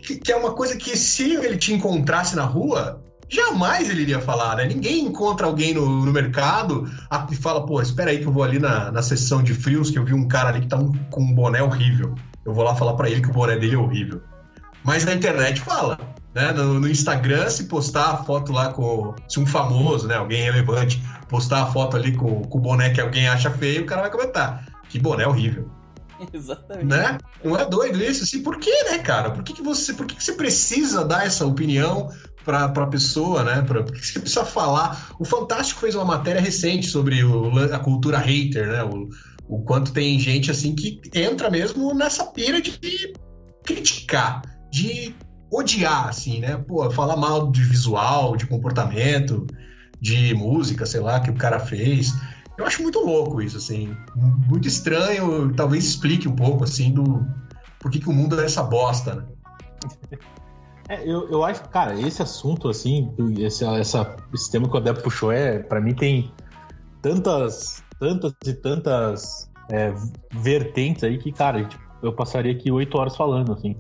[0.01, 4.19] Que, que é uma coisa que se ele te encontrasse na rua, jamais ele iria
[4.19, 4.65] falar, né?
[4.65, 6.89] Ninguém encontra alguém no, no mercado
[7.31, 9.97] e fala, pô, espera aí que eu vou ali na, na sessão de frios que
[9.99, 12.15] eu vi um cara ali que tá um- com um boné horrível.
[12.45, 14.21] Eu vou lá falar pra ele que o boné dele é horrível.
[14.83, 15.99] Mas na internet fala,
[16.33, 16.51] né?
[16.51, 19.13] No, no Instagram, se postar a foto lá com...
[19.27, 20.15] Se um famoso, né?
[20.15, 23.85] Alguém relevante postar a foto ali com, com o boné que alguém acha feio, o
[23.85, 24.65] cara vai comentar.
[24.87, 25.69] Que boné horrível
[26.33, 26.85] exatamente.
[26.85, 27.17] né?
[27.43, 28.23] Não é doido isso?
[28.23, 29.31] Assim, por que, né, cara?
[29.31, 32.09] Por que, que você, por que, que você precisa dar essa opinião
[32.43, 33.61] pra, pra pessoa, né?
[33.61, 35.11] Pra, por que que você precisa falar?
[35.19, 38.83] O Fantástico fez uma matéria recente sobre o a cultura hater, né?
[38.83, 39.09] O,
[39.47, 43.13] o quanto tem gente assim que entra mesmo nessa pira de
[43.63, 45.15] criticar, de
[45.51, 46.57] odiar, assim, né?
[46.57, 49.47] Pô, falar mal de visual, de comportamento,
[49.99, 52.13] de música, sei lá, que o cara fez.
[52.57, 53.95] Eu acho muito louco isso, assim.
[54.47, 57.25] Muito estranho, talvez explique um pouco, assim, do
[57.79, 59.23] por que, que o mundo é essa bosta, né?
[60.89, 65.03] É, eu, eu acho, cara, esse assunto, assim, esse, essa, esse tema que o Adep
[65.03, 66.31] puxou, é, pra mim tem
[67.01, 69.93] tantas, tantas e tantas é,
[70.33, 73.75] vertentes aí que, cara, tipo, eu passaria aqui oito horas falando, assim.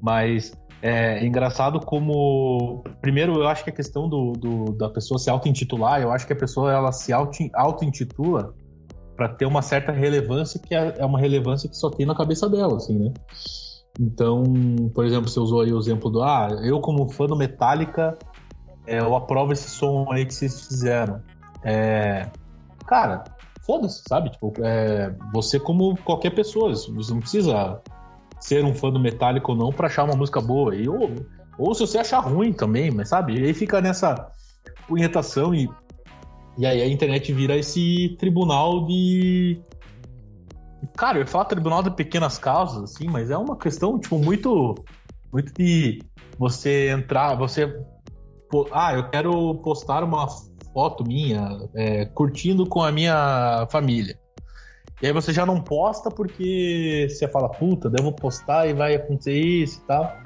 [0.00, 2.84] Mas é engraçado como.
[3.00, 6.32] Primeiro, eu acho que a questão do, do- da pessoa se auto-intitular, eu acho que
[6.32, 8.54] a pessoa ela se auto- auto-intitula
[9.16, 12.48] para ter uma certa relevância que é é uma relevância que só tem na cabeça
[12.48, 13.12] dela, assim, né?
[14.00, 14.42] Então,
[14.94, 18.18] por exemplo, você usou aí o exemplo do ah, eu como fã do Metallica,
[18.86, 21.20] é, eu aprovo esse som aí que vocês fizeram.
[21.62, 22.28] É,
[22.86, 23.24] cara,
[23.64, 24.30] foda-se, sabe?
[24.30, 27.80] Tipo, é, você como qualquer pessoa, você não precisa
[28.40, 30.74] ser um fã do Metallica ou não pra achar uma música boa.
[30.74, 31.14] E, ou,
[31.58, 33.38] ou se você achar ruim também, mas sabe?
[33.38, 34.32] E aí fica nessa
[34.88, 35.68] punhetação e,
[36.58, 39.60] e aí a internet vira esse tribunal de.
[40.96, 44.74] Cara, eu ia falar tribunal de pequenas causas, assim, mas é uma questão, tipo, muito.
[45.32, 46.02] Muito de
[46.38, 47.74] você entrar, você.
[48.70, 50.26] Ah, eu quero postar uma
[50.74, 54.18] foto minha é, curtindo com a minha família.
[55.00, 59.38] E aí você já não posta porque você fala, puta, devo postar e vai acontecer
[59.38, 60.16] isso e tal.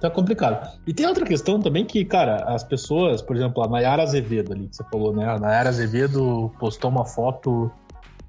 [0.00, 0.78] Tá complicado.
[0.86, 4.68] E tem outra questão também que, cara, as pessoas, por exemplo, a Nayara Azevedo ali,
[4.68, 5.28] que você falou, né?
[5.28, 7.70] A Nayara Azevedo postou uma foto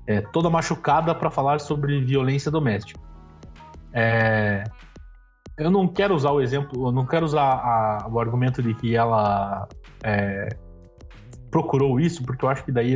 [0.09, 2.99] é, toda machucada para falar sobre violência doméstica.
[3.93, 4.63] É,
[5.55, 8.95] eu não quero usar o exemplo, eu não quero usar a, o argumento de que
[8.95, 9.67] ela
[10.03, 10.49] é,
[11.51, 12.95] procurou isso, porque eu acho que daí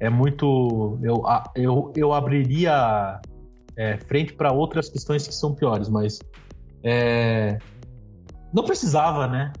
[0.00, 0.98] é muito.
[1.02, 1.22] Eu,
[1.54, 3.20] eu, eu abriria
[3.76, 6.18] é, frente para outras questões que são piores, mas
[6.82, 7.58] é,
[8.54, 9.52] não precisava, né?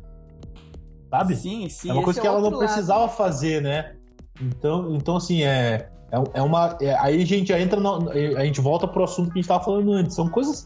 [1.10, 1.36] Sabe?
[1.36, 1.90] Sim, sim.
[1.90, 2.60] É uma coisa é que ela não lado.
[2.60, 3.94] precisava fazer, né?
[4.40, 6.76] Então, então assim, é, é, é uma.
[6.80, 7.78] É, aí a gente já entra.
[7.78, 10.14] No, a gente volta pro assunto que a gente estava falando antes.
[10.14, 10.64] São coisas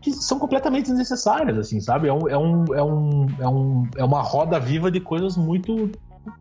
[0.00, 2.08] que são completamente desnecessárias, assim, sabe?
[2.08, 5.90] É, um, é, um, é, um, é, um, é uma roda viva de coisas muito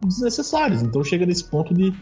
[0.04, 0.82] desnecessárias.
[0.82, 1.94] Então chega nesse ponto de,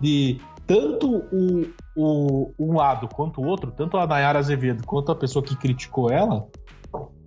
[0.00, 5.14] de tanto o, o, um lado quanto o outro, tanto a Nayara Azevedo quanto a
[5.14, 6.48] pessoa que criticou ela,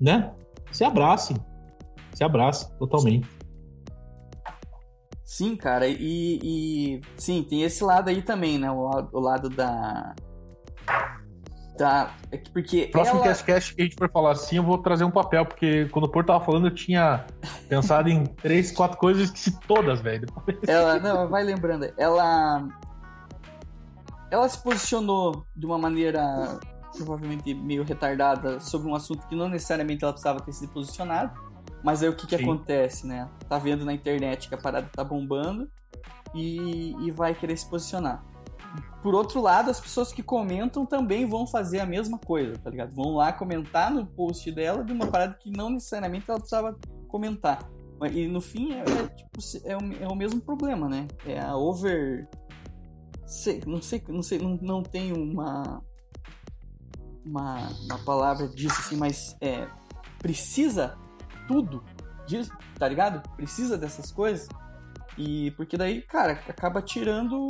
[0.01, 0.32] né?
[0.71, 1.38] Se abracem.
[2.13, 3.27] Se abracem totalmente.
[5.23, 8.69] Sim, cara, e, e sim, tem esse lado aí também, né?
[8.69, 10.13] O, o lado da.
[11.77, 12.12] Da.
[12.31, 12.88] é que- Porque.
[12.91, 13.33] Próximo ela...
[13.33, 16.09] cast, que a gente for falar assim, eu vou trazer um papel, porque quando o
[16.12, 17.25] Porto tava falando, eu tinha
[17.69, 20.27] pensado em três, quatro coisas e esqueci todas, velho.
[20.67, 21.91] Ela, não, vai lembrando.
[21.97, 22.67] Ela.
[24.29, 26.59] Ela se posicionou de uma maneira
[26.95, 31.52] provavelmente meio retardada sobre um assunto que não necessariamente ela precisava ter se posicionado.
[31.84, 32.43] Mas aí o que, que Sim.
[32.43, 33.30] acontece, né?
[33.50, 35.69] Tá vendo na internet que a parada tá bombando
[36.34, 38.24] e, e vai querer se posicionar.
[39.02, 42.96] Por outro lado, as pessoas que comentam também vão fazer a mesma coisa, tá ligado?
[42.96, 47.69] Vão lá comentar no post dela de uma parada que não necessariamente ela precisava comentar.
[48.12, 51.08] E no fim é, é, tipo, é, o, é o mesmo problema, né?
[51.26, 52.28] É a over.
[53.26, 55.82] Sei, não sei, não sei, não, não tem uma,
[57.26, 57.69] uma.
[57.86, 59.67] uma palavra disso assim, mas é.
[60.19, 60.98] Precisa
[61.47, 61.84] tudo
[62.25, 63.27] disso, tá ligado?
[63.36, 64.47] Precisa dessas coisas.
[65.17, 67.47] E porque daí, cara, acaba tirando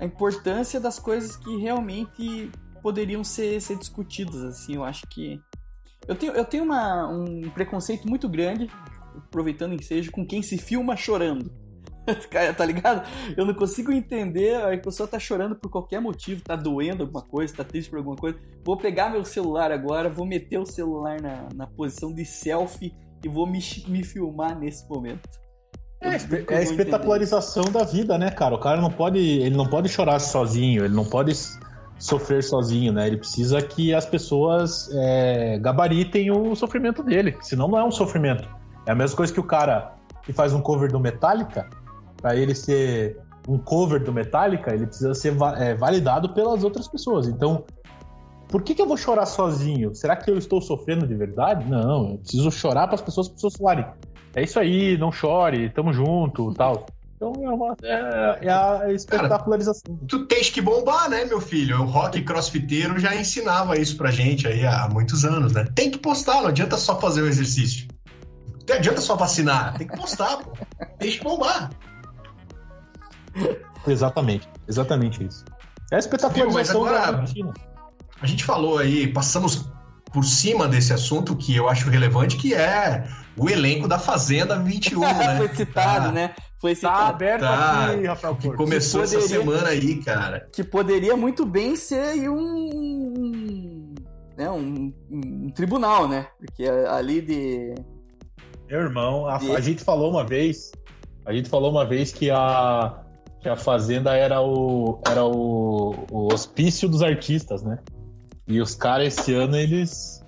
[0.00, 2.50] a importância das coisas que realmente
[2.82, 5.40] poderiam ser, ser discutidas, assim, eu acho que
[6.08, 8.70] eu tenho, eu tenho uma, um preconceito muito grande,
[9.16, 11.50] aproveitando o ensejo, com quem se filma chorando.
[12.56, 13.06] Tá ligado?
[13.36, 17.54] Eu não consigo entender, a pessoa tá chorando por qualquer motivo, tá doendo alguma coisa,
[17.54, 18.38] tá triste por alguma coisa.
[18.64, 22.94] Vou pegar meu celular agora, vou meter o celular na, na posição de selfie
[23.24, 25.28] e vou me, me filmar nesse momento.
[26.00, 28.54] Eu É, é a espetacularização da vida, né, cara?
[28.54, 31.32] O cara não pode, ele não pode chorar sozinho, ele não pode
[31.98, 33.06] sofrer sozinho, né?
[33.06, 38.48] Ele precisa que as pessoas é, gabaritem o sofrimento dele, senão não é um sofrimento.
[38.86, 41.68] É a mesma coisa que o cara que faz um cover do Metallica,
[42.20, 47.26] para ele ser um cover do Metallica, ele precisa ser é, validado pelas outras pessoas.
[47.26, 47.64] Então,
[48.48, 49.94] por que, que eu vou chorar sozinho?
[49.94, 51.68] Será que eu estou sofrendo de verdade?
[51.68, 53.86] Não, eu preciso chorar para as pessoas, as pessoas falarem.
[54.34, 56.86] É isso aí, não chore, tamo junto, tal.
[57.16, 59.94] Então é, uma, é, é a espetacularização.
[60.08, 61.82] Tu tens que bombar, né, meu filho?
[61.82, 65.66] O rock crossfiteiro já ensinava isso pra gente aí há muitos anos, né?
[65.74, 67.88] Tem que postar, não adianta só fazer o exercício.
[68.68, 70.52] Não adianta só vacinar, tem que postar, pô.
[70.98, 71.70] Tem que bombar.
[73.86, 75.44] Exatamente, exatamente isso.
[75.90, 77.24] É a espetacularização Viu, agora- da.
[78.22, 79.70] A gente falou aí, passamos
[80.12, 85.00] por cima desse assunto que eu acho relevante, que é o elenco da Fazenda 21,
[85.16, 85.36] né?
[85.38, 86.12] Foi citado, Tá.
[86.12, 86.34] né?
[86.60, 87.10] Foi Tá citado.
[87.10, 90.46] aberto Tá, aqui, Rafael Que começou essa poderia- semana aí, cara.
[90.52, 93.94] Que poderia muito bem ser aí um.
[94.36, 96.26] Né, um, um tribunal, né?
[96.38, 97.74] Porque ali de.
[98.68, 100.70] Meu irmão, a, E- a gente falou uma vez,
[101.24, 102.98] a gente falou uma vez que a,
[103.40, 107.78] que a Fazenda era o, era o, o hospício dos artistas, né?
[108.46, 110.22] E os caras esse ano eles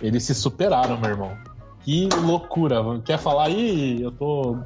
[0.00, 1.36] eles se superaram, meu irmão.
[1.82, 2.76] Que loucura!
[3.04, 4.00] Quer falar aí?
[4.02, 4.56] Eu tô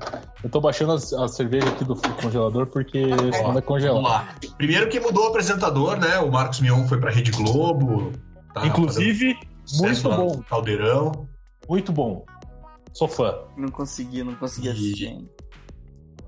[0.43, 4.03] eu tô baixando a, cerveja aqui do congelador porque senão vai Vamos congelar.
[4.03, 4.29] lá.
[4.57, 6.19] Primeiro que mudou o apresentador, né?
[6.19, 8.13] O Marcos Mion foi pra Rede Globo.
[8.53, 9.37] tá Inclusive,
[9.81, 11.29] muito bom, Caldeirão.
[11.69, 12.25] muito bom.
[12.93, 15.29] Sou fã, Não consegui, não consegui E- assistir ainda.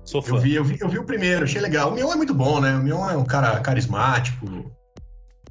[0.07, 0.35] Sou fã.
[0.35, 1.89] Eu vi, eu, vi, eu vi o primeiro, achei legal.
[1.91, 2.75] O Mion é muito bom, né?
[2.75, 4.71] O Mion é um cara carismático.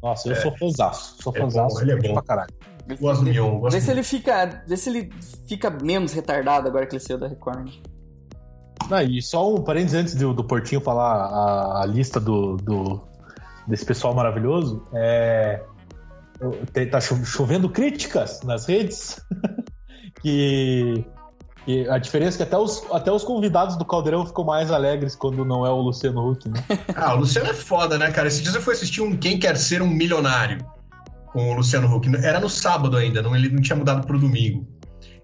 [0.02, 1.80] Nossa, eu sou fãzaço, sou É fãzaço.
[1.82, 2.14] ele é bom.
[2.14, 2.54] pra caralho.
[3.00, 4.62] Gosto do Mion, gosto Vê se ele fica.
[4.66, 5.10] Vê se ele
[5.48, 7.72] fica menos retardado agora que ele saiu da Record.
[8.90, 13.02] Ah, e só um parênteses antes do, do Portinho falar a, a lista do, do-
[13.66, 14.86] desse pessoal maravilhoso.
[14.94, 15.64] É,
[16.90, 19.20] tá cho- chovendo críticas nas redes
[20.22, 21.04] que,
[21.66, 25.16] que a diferença é que até os, até os convidados do Caldeirão ficam mais alegres
[25.16, 26.64] quando não é o Luciano Huck, né?
[26.94, 28.28] Ah, o Luciano é foda, né, cara?
[28.28, 30.64] Esses dias eu fui assistir um Quem Quer Ser um Milionário.
[31.32, 32.08] com o Luciano Huck.
[32.24, 34.64] Era no sábado ainda, não, ele não tinha mudado pro domingo.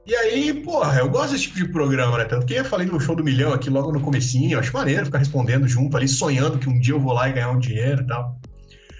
[0.05, 2.25] E aí, porra, eu gosto desse tipo de programa, né?
[2.25, 5.05] Tanto que eu falei no show do milhão aqui logo no comecinho, eu acho maneiro
[5.05, 8.03] ficar respondendo junto ali, sonhando que um dia eu vou lá e ganhar um dinheiro
[8.03, 8.37] e tal.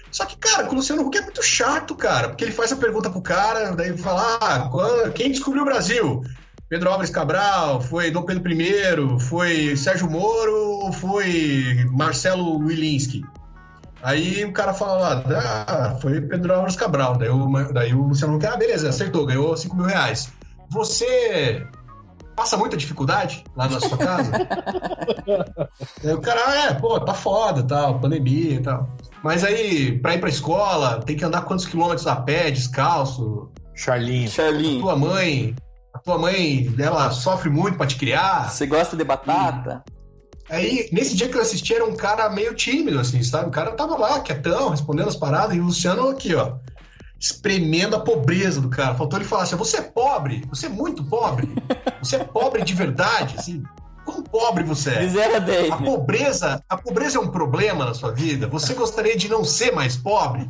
[0.09, 2.77] Só que, cara, com o Luciano Huck é muito chato, cara, porque ele faz a
[2.77, 6.23] pergunta pro cara, daí fala, ah, quem descobriu o Brasil?
[6.69, 13.23] Pedro Álvares Cabral, foi Dom Pedro I, foi Sérgio Moro, foi Marcelo Wilinski.
[14.01, 15.23] Aí o cara fala lá,
[15.65, 17.17] ah, foi Pedro Álvares Cabral.
[17.17, 20.31] Daí o, daí o Luciano Huck, ah, beleza, acertou, ganhou 5 mil reais.
[20.69, 21.65] Você
[22.35, 24.31] passa muita dificuldade lá na sua casa?
[26.03, 28.89] aí o cara, ah, é, pô, tá foda, tal, pandemia e tal.
[29.23, 33.49] Mas aí, pra ir pra escola, tem que andar quantos quilômetros a pé, descalço?
[33.73, 34.29] Charlinho.
[34.29, 34.81] Charlinho.
[34.81, 35.55] Tua mãe,
[36.03, 38.49] tua mãe, ela sofre muito pra te criar.
[38.49, 39.83] Você gosta de batata?
[40.49, 43.47] Aí, nesse dia que eu assisti, era um cara meio tímido, assim, sabe?
[43.47, 46.55] O cara tava lá, quietão, respondendo as paradas, e o Luciano aqui, ó,
[47.19, 48.95] espremendo a pobreza do cara.
[48.95, 51.49] Faltou ele falar assim: você é pobre, você é muito pobre,
[52.01, 53.63] você é pobre de verdade, assim.
[54.05, 54.99] Quão pobre você é?
[54.99, 55.71] De 0 a 10.
[55.71, 58.47] A pobreza, a pobreza é um problema na sua vida?
[58.47, 60.49] Você gostaria de não ser mais pobre?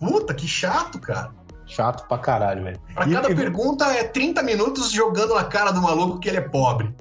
[0.00, 1.30] Puta, que chato, cara.
[1.70, 2.80] Chato pra caralho, velho.
[2.94, 6.42] Pra E- cada pergunta é 30 minutos jogando na cara do maluco que ele é
[6.42, 6.94] pobre.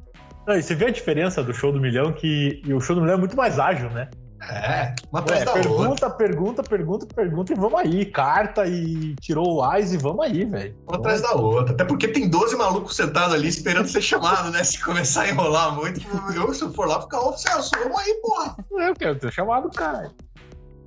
[0.47, 3.01] Não, e você vê a diferença do show do milhão, que e o show do
[3.01, 4.09] milhão é muito mais ágil, né?
[4.41, 5.69] É, uma atrás Ué, da outra.
[5.69, 8.05] pergunta, pergunta, pergunta, pergunta e vamos aí.
[8.05, 10.75] Carta e tirou o AIS e vamos aí, velho.
[10.87, 11.73] Uma atrás da outra.
[11.73, 14.63] Até porque tem 12 malucos sentados ali esperando ser chamado, né?
[14.63, 15.99] Se começar a enrolar muito,
[16.33, 18.55] eu, se eu for lá, ficar, ô Celso, vamos aí, porra.
[18.87, 20.09] Eu quero ter chamado, cara.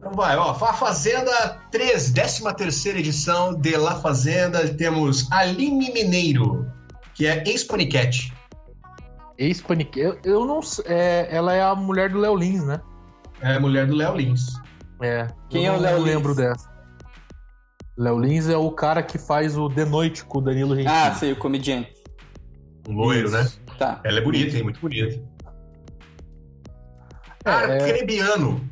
[0.02, 0.50] Então vai, ó.
[0.50, 4.66] A Fazenda 3, 13 terceira edição de La Fazenda.
[4.74, 6.66] Temos Aline Mineiro,
[7.14, 8.32] que é ex-paniquete.
[9.38, 10.00] Ex-panique.
[10.00, 10.84] Eu, eu não sei.
[10.88, 12.80] é, ela é a mulher do Léo Lins, né?
[13.40, 14.60] É a mulher do Léo Lins.
[15.00, 15.28] É.
[15.48, 16.04] Quem eu é o Léo Lins?
[16.04, 16.68] lembro dessa.
[17.96, 20.92] Léo Lins é o cara que faz o The Noite com o Danilo Gentili.
[20.92, 21.94] Ah, sei, o comediante.
[22.88, 23.48] Um loiro, né?
[23.78, 24.00] Tá.
[24.02, 24.64] Ela é bonita, hein?
[24.64, 25.22] Muito bonita.
[27.44, 28.68] É, é, Arcrebiano.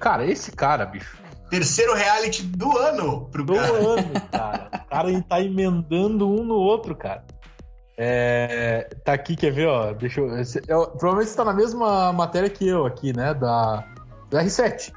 [0.00, 1.16] Cara, esse cara, bicho.
[1.50, 3.72] Terceiro reality do ano pro Do cara.
[3.72, 4.70] ano, cara.
[4.74, 7.24] O cara tá emendando um no outro, cara.
[7.98, 9.92] É, tá aqui, quer ver, ó?
[9.92, 10.28] Deixa eu.
[10.68, 13.34] eu- provavelmente você tá na mesma matéria que eu aqui, né?
[13.34, 13.84] Da,
[14.30, 14.92] do R7.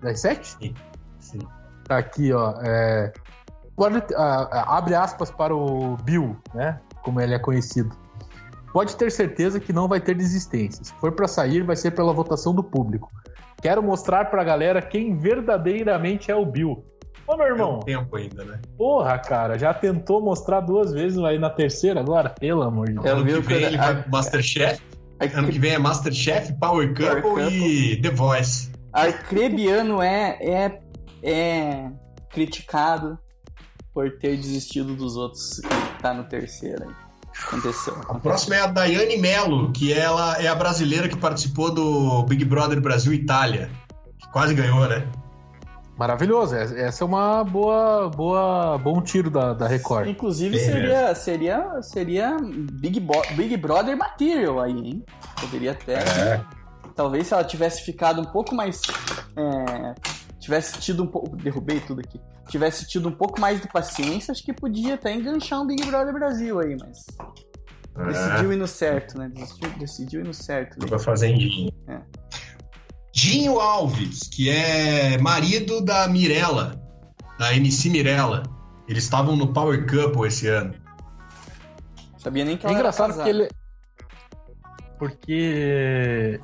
[0.00, 0.74] Da R7?
[1.18, 1.40] Sim.
[1.88, 2.54] Tá aqui, ó.
[2.62, 3.12] é,
[3.74, 6.78] pode- ah, ah, abre aspas para o Bill, né?
[7.02, 7.96] Como ele é conhecido.
[8.72, 10.84] Pode ter certeza que não vai ter desistência.
[10.84, 13.10] Se for pra sair, vai ser pela votação do público.
[13.66, 16.84] Quero mostrar pra galera quem verdadeiramente é o Bill.
[17.26, 18.60] Ô, meu É irmão, um tempo ainda, né?
[18.78, 22.30] porra, cara, já tentou mostrar duas vezes aí na terceira agora?
[22.30, 23.04] Pelo amor de Deus.
[23.04, 24.80] Eu ano que vem ele vai pro Masterchef.
[25.34, 28.70] Ano que vem é Masterchef, Power Couple, Power e The Voice.
[28.92, 30.80] Arcrebiano é, é,
[31.24, 31.90] é
[32.30, 33.18] criticado
[33.92, 37.05] por ter desistido dos outros que tá no terceiro aí.
[37.44, 37.96] Aconteceu.
[38.08, 42.44] A próxima é a Daiane Mello, que ela é a brasileira que participou do Big
[42.44, 43.70] Brother Brasil Itália.
[44.18, 45.06] Que quase ganhou, né?
[45.98, 46.54] Maravilhoso.
[46.56, 50.08] es- Essa é uma boa, boa, bom tiro da, da Record.
[50.08, 52.36] Inclusive Bem seria, seria, seria
[52.72, 55.04] Big, Bo- Big Brother Material aí, hein?
[55.40, 55.94] Poderia até.
[55.94, 56.40] É.
[56.94, 58.80] Talvez se ela tivesse ficado um pouco mais.
[59.36, 59.94] é,
[60.46, 61.36] tivesse tido um pouco.
[61.36, 62.20] Derrubei tudo aqui.
[62.48, 66.14] Tivesse tido um pouco mais de paciência, acho que podia até enganchar um Big Brother
[66.14, 67.04] Brasil aí, mas.
[68.06, 69.28] Decidiu ir no certo, né?
[69.34, 70.76] Decidiu, decidiu ir no certo.
[70.78, 71.72] Foi pra Fazendinha.
[71.88, 72.00] É.
[73.12, 76.80] Dinho Alves, que é marido da Mirella,
[77.38, 78.42] da MC Mirella.
[78.86, 80.74] Eles estavam no Power Couple esse ano.
[82.18, 83.44] Sabia nem que É ela engraçado era porque casada.
[83.44, 83.50] ele.
[84.98, 86.40] Porque.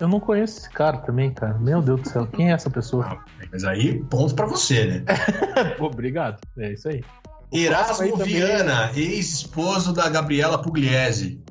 [0.00, 1.58] Eu não conheço esse cara também, cara.
[1.58, 2.26] Meu Deus do céu.
[2.26, 3.04] Quem é essa pessoa?
[3.04, 5.04] Ah, Mas aí, ponto pra você, né?
[5.80, 6.38] Obrigado.
[6.56, 7.02] É isso aí.
[7.52, 11.42] aí Erasmo também Viana, ex-esposo da Gabriela Pugliese.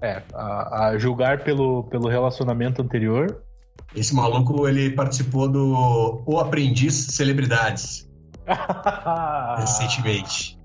[0.00, 3.42] É, a, a julgar pelo, pelo relacionamento anterior.
[3.94, 8.10] Esse maluco, ele participou do O Aprendiz Celebridades,
[9.56, 10.58] recentemente.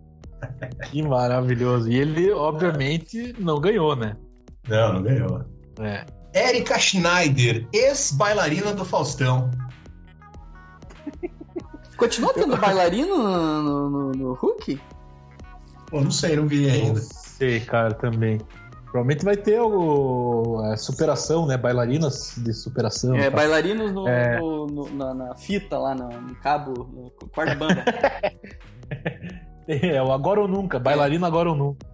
[0.90, 1.88] que maravilhoso.
[1.92, 4.16] E ele, obviamente, não ganhou, né?
[4.68, 5.44] Não, não ganhou.
[5.80, 6.06] É.
[6.34, 9.50] Érica Schneider, ex-bailarina do Faustão.
[11.98, 14.80] Continua tendo bailarino no, no, no, no Hulk?
[15.90, 17.00] Pô, não sei, não vi ainda.
[17.00, 18.40] Não sei, cara, também.
[18.86, 21.58] Provavelmente vai ter o, a superação, né?
[21.58, 23.16] Bailarinas de superação.
[23.16, 23.36] É, tá?
[23.36, 24.40] bailarinos no, É.
[24.40, 27.84] no- no- na, na fita lá, no, no cabo, no quarto banda.
[29.72, 30.80] É, o agora ou nunca.
[30.80, 31.86] Bailarina agora ou nunca.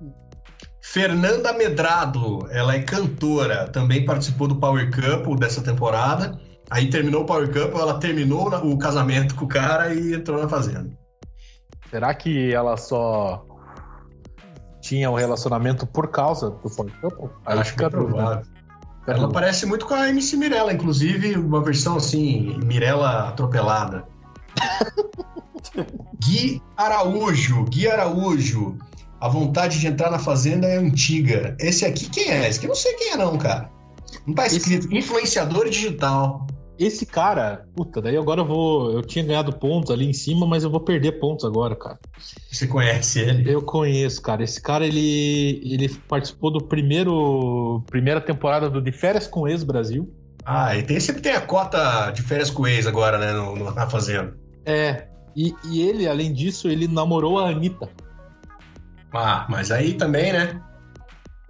[0.92, 7.26] Fernanda Medrado, ela é cantora, também participou do Power Couple dessa temporada Aí terminou o
[7.26, 10.90] Power Couple, ela terminou o casamento com o cara e entrou na fazenda.
[11.90, 13.46] Será que ela só
[14.82, 17.30] tinha um relacionamento por causa do Power Couple?
[17.46, 18.10] Aí Acho que é dúvida.
[18.10, 18.46] provável.
[19.08, 24.04] Ela parece muito com a MC Mirella, inclusive uma versão assim, Mirella atropelada.
[26.20, 28.80] Gui Araújo, Gui Araújo.
[29.20, 31.56] A vontade de entrar na fazenda é antiga.
[31.60, 32.48] Esse aqui quem é?
[32.48, 33.70] Esse aqui eu não sei quem é não, cara.
[34.28, 36.46] Não tá escrito influenciador digital.
[36.78, 38.92] Esse cara, puta, daí agora eu vou.
[38.92, 41.98] Eu tinha ganhado pontos ali em cima, mas eu vou perder pontos agora, cara.
[42.52, 43.50] Você conhece ele?
[43.50, 44.44] Eu conheço, cara.
[44.44, 47.82] Esse cara, ele, ele participou do primeiro.
[47.90, 50.14] Primeira temporada do De Férias com Ex Brasil.
[50.46, 53.72] Ah, e tem, sempre tem a cota de férias com ex agora, né, no, no-
[53.74, 54.38] na fazenda.
[54.66, 55.08] É.
[55.36, 57.90] E, e ele, além disso, ele namorou a Anitta.
[59.16, 60.62] Ah, mas aí também, né?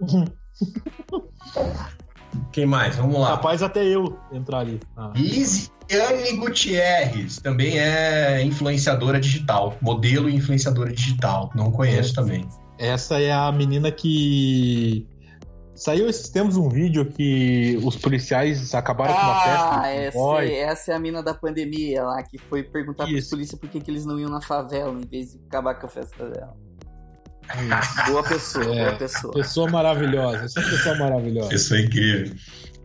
[2.52, 2.96] Quem mais?
[2.96, 3.30] Vamos lá.
[3.32, 4.80] Capaz até eu entrar ali.
[4.96, 5.12] Ah.
[5.14, 11.50] Lisiane Gutierrez também é influenciadora digital, modelo e influenciadora digital.
[11.54, 12.14] Não conheço É.
[12.14, 12.48] também.
[12.78, 15.06] Essa é a menina que.
[15.74, 19.80] Saiu esses tempos um vídeo que os policiais acabaram com uma festa.
[19.82, 20.50] Ah, essa, boy.
[20.54, 23.30] essa é a mina da pandemia lá, que foi perguntar pros Isso.
[23.30, 25.88] polícia por que, que eles não iam na favela em vez de acabar com a
[25.90, 26.56] festa dela.
[28.06, 28.84] Boa pessoa, É.
[28.86, 29.32] boa pessoa.
[29.34, 31.54] Pessoa maravilhosa, essa pessoa maravilhosa.
[31.54, 32.34] Isso é incrível.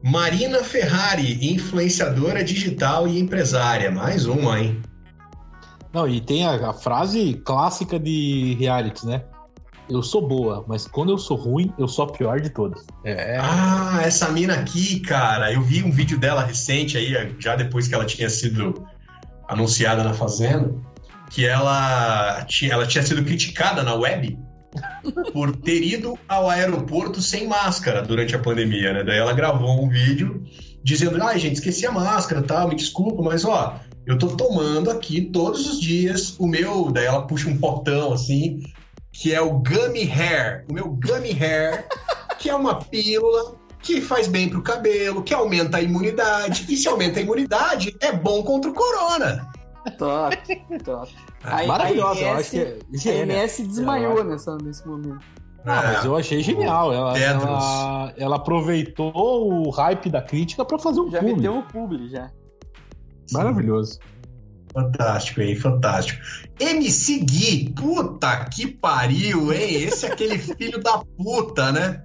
[0.04, 3.92] Marina Ferrari, influenciadora digital e empresária.
[3.92, 4.82] Mais uma, hein?
[5.94, 9.24] Não, e tem a, a frase clássica de reality, né?
[9.90, 12.86] Eu sou boa, mas quando eu sou ruim, eu sou a pior de todas.
[13.04, 15.52] É, Ah, essa mina aqui, cara.
[15.52, 18.88] Eu vi um vídeo dela recente aí, já depois que ela tinha sido
[19.50, 20.74] anunciada na Fazenda,
[21.30, 24.38] que ela tinha, ela tinha sido criticada na web
[25.34, 29.04] por ter ido ao aeroporto sem máscara durante a pandemia, né?
[29.04, 30.44] Daí ela gravou um vídeo
[30.84, 35.22] dizendo: ai, gente, esqueci a máscara, tal, me desculpa, mas ó, eu tô tomando aqui
[35.22, 36.92] todos os dias o meu.
[36.92, 38.64] Daí ela puxa um potão assim,
[39.12, 40.66] que é o Gummy Hair.
[40.70, 41.88] O meu Gummy Hair,
[42.40, 46.66] que é uma pílula que faz bem pro cabelo, que aumenta a imunidade.
[46.70, 49.51] E se aumenta a imunidade, é bom contra o corona.
[49.98, 50.38] Top,
[50.84, 51.12] top.
[51.44, 53.34] A- maravilhosa, a eu acho que MS é A gênia.
[53.34, 55.20] MS desmaiou nessa, nesse momento.
[55.66, 56.92] Ah, mas eu achei genial.
[56.94, 61.36] Ela, ela, ela aproveitou o hype da crítica pra fazer um Já filme.
[61.36, 62.32] meteu o publi, já.
[63.32, 64.00] Maravilhoso.
[64.74, 65.56] Fantástico, hein?
[65.56, 66.20] Fantástico.
[66.60, 69.84] MC Gui, puta que pariu, hein?
[69.84, 72.04] Esse é aquele filho da puta, né?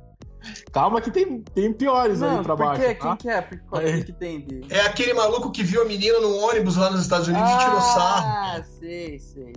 [0.72, 2.80] Calma que tem, tem piores Não, aí pra baixo.
[2.82, 2.94] quê?
[2.94, 3.08] tá?
[3.08, 3.40] Quem que é?
[3.42, 4.04] Por qual Aí.
[4.04, 4.60] que tem de...
[4.70, 7.80] É aquele maluco que viu a menina no ônibus lá nos Estados Unidos e tirou
[7.80, 8.26] sarro.
[8.26, 9.52] Ah, sei, sei.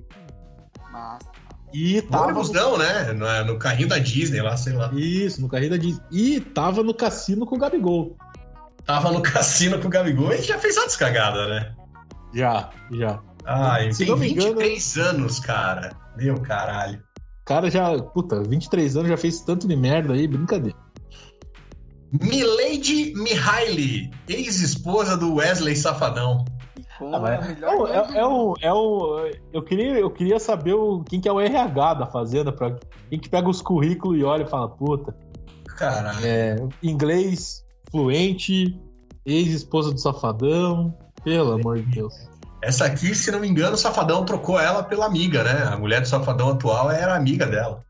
[0.92, 1.30] Massa.
[1.74, 3.14] E No tava ônibus não, né?
[3.14, 4.90] No, no carrinho da Disney lá, sei lá.
[4.94, 6.02] Isso, no Carreira Disney.
[6.12, 8.18] E tava no cassino com o Gabigol.
[8.86, 11.76] Tava no cassino com o Gabigol e já fez outras cagadas, né?
[12.34, 13.20] Já, já.
[13.94, 15.92] Se tem engano- 23 anos, cara.
[16.18, 17.04] Meu caralho.
[17.50, 20.78] O cara já, puta, 23 anos já fez tanto de merda aí, brincadeira.
[22.12, 26.46] Milady Mihaly, ex-esposa do Wesley Safadão.
[27.02, 29.32] Ah, mas é, o- é, é o, é o.
[29.52, 32.76] Eu queria, eu queria saber o, quem que é o RH da Fazenda, pra,
[33.10, 35.16] quem que pega os currículos e olha e fala, puta,
[35.76, 36.24] Caralho.
[36.24, 38.80] é, inglês fluente,
[39.26, 42.14] ex-esposa do Safadão, pelo amor de Deus.
[42.62, 45.64] Essa aqui, se não me engano, o Safadão trocou ela pela amiga, né?
[45.74, 47.84] A mulher do Safadão atual era amiga dela.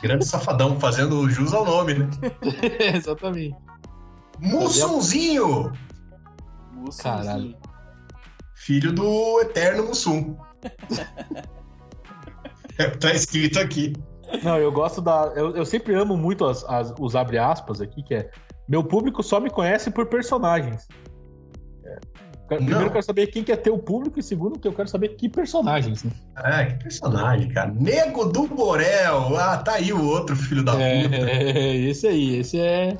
[0.00, 2.08] Grande Safadão, fazendo jus ao nome, né?
[2.94, 3.56] Exatamente.
[4.38, 5.72] Mussunzinho.
[7.02, 7.56] Caralho.
[8.54, 10.36] filho do eterno Mussum.
[12.78, 13.92] É, tá escrito aqui.
[14.42, 15.30] Não, eu gosto da.
[15.36, 18.30] Eu, eu sempre amo muito as, as- os abre aspas aqui, que é.
[18.66, 20.88] Meu público só me conhece por personagens.
[21.84, 21.98] É.
[22.56, 25.10] Primeiro eu quero saber quem quer ter o público, e segundo que eu quero saber
[25.10, 26.02] que personagens.
[26.02, 26.10] Né?
[26.36, 27.70] É, que personagem, cara.
[27.70, 29.36] Nego do Borel.
[29.36, 30.84] Ah, tá aí o outro filho da puta.
[30.84, 32.96] É, esse aí, esse é.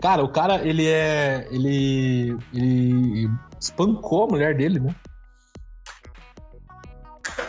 [0.00, 1.48] Cara, o cara, ele é.
[1.50, 2.36] Ele.
[2.52, 4.94] Ele espancou a mulher dele, né?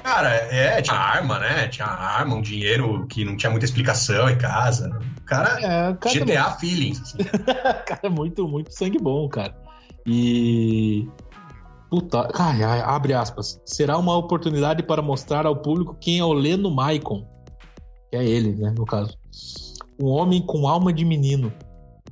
[0.03, 1.67] Cara, é, tinha arma, né?
[1.67, 4.97] Tinha arma, um dinheiro que não tinha muita explicação em casa.
[5.17, 7.01] O cara, É, o cara, GTA feelings.
[7.01, 7.17] assim.
[7.85, 9.53] cara é muito, muito sangue bom, cara.
[10.05, 11.09] E.
[11.95, 13.57] Puta, ai, ai, abre aspas.
[13.65, 17.25] Será uma oportunidade para mostrar ao público quem é o Leno Maicon.
[18.11, 19.17] Que é ele, né, no caso.
[19.97, 21.53] Um homem com alma de menino,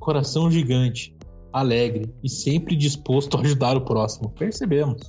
[0.00, 1.14] coração gigante,
[1.52, 4.30] alegre e sempre disposto a ajudar o próximo.
[4.30, 5.02] Percebemos.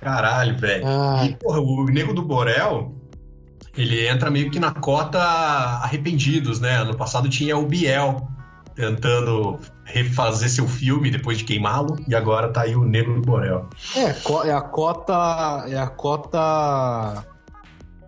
[0.00, 0.86] Caralho, velho.
[1.26, 2.92] E, porra, o Nego do Borel,
[3.76, 6.78] ele entra meio que na cota arrependidos, né?
[6.78, 8.26] Ano passado tinha o Biel,
[8.74, 13.70] tentando refazer seu filme depois de queimá-lo, e agora tá aí o Negro do Borel.
[13.96, 15.64] É, é a cota.
[15.68, 17.24] É a cota.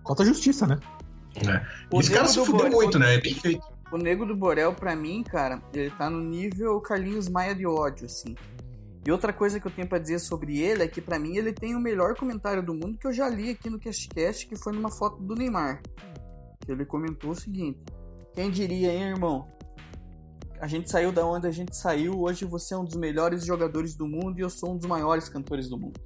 [0.03, 0.79] Cota justiça, né?
[1.93, 3.15] O Esse cara se fudeu Borel- muito, né?
[3.15, 3.65] É bem feito.
[3.93, 8.05] O Nego do Borel, pra mim, cara, ele tá no nível Carlinhos Maia de ódio,
[8.07, 8.35] assim.
[9.07, 11.53] E outra coisa que eu tenho pra dizer sobre ele é que, pra mim, ele
[11.53, 14.75] tem o melhor comentário do mundo que eu já li aqui no CastCast, que foi
[14.75, 15.81] numa foto do Neymar.
[16.67, 17.79] Que ele comentou o seguinte:
[18.35, 19.47] Quem diria, hein, irmão?
[20.61, 23.95] A gente saiu da onde a gente saiu, hoje você é um dos melhores jogadores
[23.95, 26.01] do mundo e eu sou um dos maiores cantores do mundo.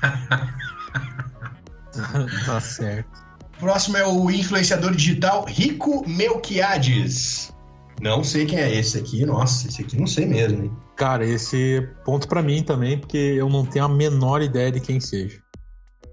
[2.44, 3.28] tá certo.
[3.58, 7.52] Próximo é o influenciador digital Rico Melquiades.
[8.00, 9.26] Não sei quem é esse aqui.
[9.26, 10.72] Nossa, esse aqui não sei mesmo, hein?
[10.96, 15.00] Cara, esse ponto pra mim também, porque eu não tenho a menor ideia de quem
[15.00, 15.40] seja.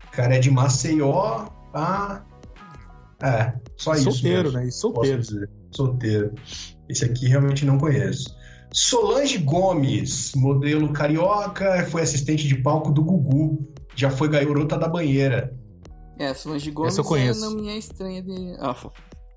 [0.07, 2.23] O cara é de Maceió, ah...
[3.21, 4.67] É, só isso solteiro, né?
[4.67, 5.21] E solteiro.
[5.71, 6.33] Solteiro.
[6.89, 8.35] Esse aqui realmente não conheço.
[8.71, 13.65] Solange Gomes, modelo carioca, foi assistente de palco do Gugu.
[13.95, 15.55] Já foi garota da banheira.
[16.17, 17.43] É, Solange Gomes Essa eu conheço.
[17.43, 18.55] é, não me é estranha de.
[18.59, 18.75] Ah,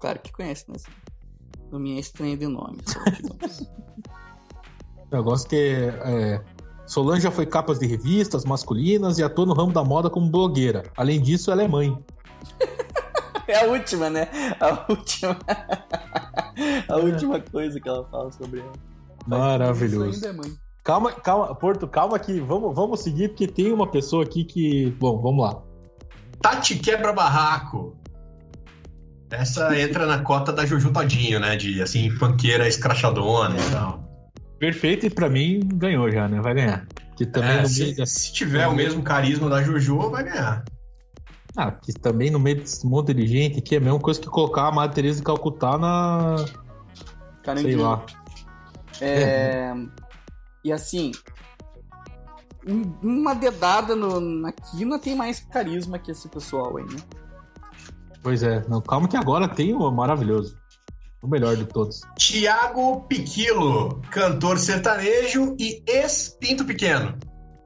[0.01, 0.77] claro que conhece, né?
[1.71, 3.69] Não me é estranha de nome, Solange Gomes.
[5.11, 6.39] Eu gosto que é,
[6.87, 10.83] Solange já foi capas de revistas masculinas e atua no ramo da moda como blogueira.
[10.97, 11.97] Além disso, ela é mãe.
[13.49, 14.29] É a última, né?
[14.61, 15.39] A última.
[16.89, 18.73] a última coisa que ela fala sobre ela.
[19.27, 20.11] Maravilhoso.
[20.11, 20.57] Isso ainda é mãe.
[20.85, 22.41] Calma, calma, Porto, calma aqui.
[22.41, 24.91] Vamos, vamos seguir, porque tem uma pessoa aqui que.
[24.99, 25.63] Bom, vamos lá.
[26.41, 27.97] Tati Quebra Barraco.
[29.31, 31.57] Essa entra na cota da Juju Todinho, né?
[31.57, 34.09] De, assim, funkeira escrachadona e tal.
[34.59, 36.41] Perfeito, e pra mim ganhou já, né?
[36.41, 36.87] Vai ganhar.
[37.17, 40.25] Que também É, no se, meio da- se tiver o mesmo carisma da Juju, vai
[40.25, 40.65] ganhar.
[41.57, 44.27] Ah, que também no meio desse monte de gente aqui é a mesma coisa que
[44.29, 46.37] colocar a Madre Teresa de Calcutá na.
[46.39, 46.55] Sei
[47.43, 47.83] Caranguejo.
[47.83, 48.05] lá.
[49.01, 49.73] É...
[50.65, 51.13] E assim.
[52.67, 57.01] um- Uma dedada no, na quina tem mais carisma que esse pessoal aí, né?
[58.23, 60.57] Pois é, não, calma que agora tem o maravilhoso.
[61.23, 62.03] O melhor de todos.
[62.17, 67.17] Tiago Piquilo, cantor sertanejo e ex-pinto pequeno.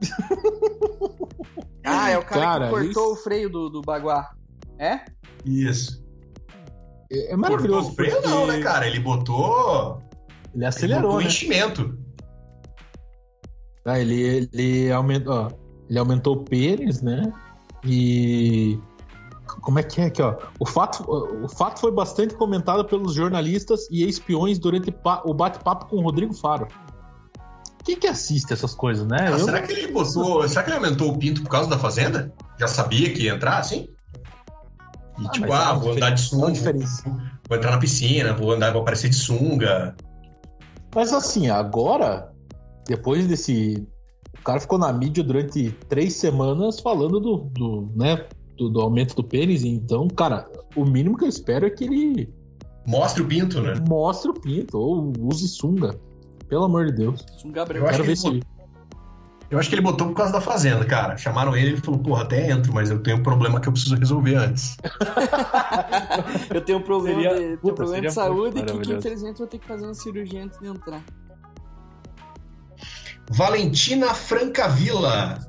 [1.85, 4.31] Ah, é o cara, Cara, que cortou isso- o freio do, do Baguá.
[4.79, 5.01] É?
[5.45, 6.01] Isso.
[7.11, 7.87] É, é maravilhoso.
[7.89, 8.87] Cortou o freio não, porque né, cara?
[8.87, 9.97] Ele botou.
[9.97, 11.25] Ele Ele acelerou, botou né?
[11.27, 11.97] enchimento.
[13.85, 15.49] Ah, ele, ele, aumentou, ó,
[15.89, 17.31] ele aumentou o pênis, né?
[17.85, 18.79] E.
[19.61, 20.37] Como é que é aqui, ó?
[20.59, 24.93] O fato, o fato foi bastante comentado pelos jornalistas e espiões durante
[25.25, 26.67] o bate-papo com o Rodrigo Faro.
[27.83, 29.17] Quem que assiste essas coisas, né?
[29.27, 30.47] Ah, Eu- será que ele botou.
[30.47, 32.33] Será que ele aumentou o pinto por causa da fazenda?
[32.59, 33.87] Já sabia que ia entrar assim?
[35.19, 37.03] E Ah, tipo, ah, é vou andar de é sunga, diferença.
[37.47, 39.95] vou entrar na piscina, vou andar, vou aparecer de sunga.
[40.95, 42.31] Mas assim, agora,
[42.87, 43.85] depois desse.
[44.39, 48.25] O cara ficou na mídia durante três semanas falando do, do, né,
[48.57, 49.63] do, do aumento do pênis.
[49.63, 52.33] Então, cara, o mínimo que eu espero é que ele
[52.85, 53.75] Mostra o pinto, né?
[53.87, 55.95] mostre o pinto ou use sunga.
[56.53, 57.25] Pelo amor de Deus.
[57.43, 57.83] Um Gabriel.
[57.83, 58.47] Eu acho Quero que ver ele se.
[59.49, 61.17] Eu acho que ele botou por causa da fazenda, cara.
[61.17, 63.71] Chamaram ele e ele falou, porra, até entro, mas eu tenho um problema que eu
[63.71, 64.77] preciso resolver antes.
[66.53, 69.47] Eu tenho um problema, Seria- de, tenho puta, problema de saúde que, que infelizmente vou
[69.47, 71.03] ter que fazer uma cirurgia antes de entrar.
[73.31, 75.39] Valentina Francavilla.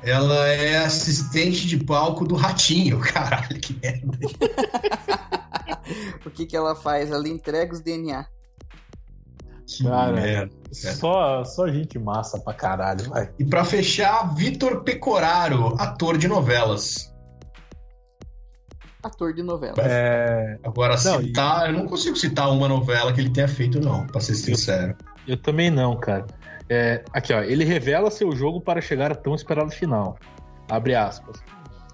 [0.00, 3.00] Ela é assistente de palco do Ratinho.
[3.12, 4.16] Caralho, que merda.
[6.24, 7.12] O que, que ela faz?
[7.12, 8.26] Ela entrega os DNA.
[9.66, 10.54] Que Cara, merda.
[10.72, 13.30] Só, só gente massa pra caralho, vai.
[13.38, 17.12] E pra fechar, Vitor Pecoraro, ator de novelas.
[19.02, 19.74] Ator de novela.
[19.78, 24.06] É, Agora, Não, citar, eu não consigo citar uma novela que ele tenha feito, não,
[24.06, 24.96] pra ser sincero.
[25.26, 26.26] eu também não, cara.
[26.68, 27.40] É, aqui, ó.
[27.40, 30.18] Ele revela seu jogo para chegar a tão esperado final.
[30.68, 31.40] Abre aspas.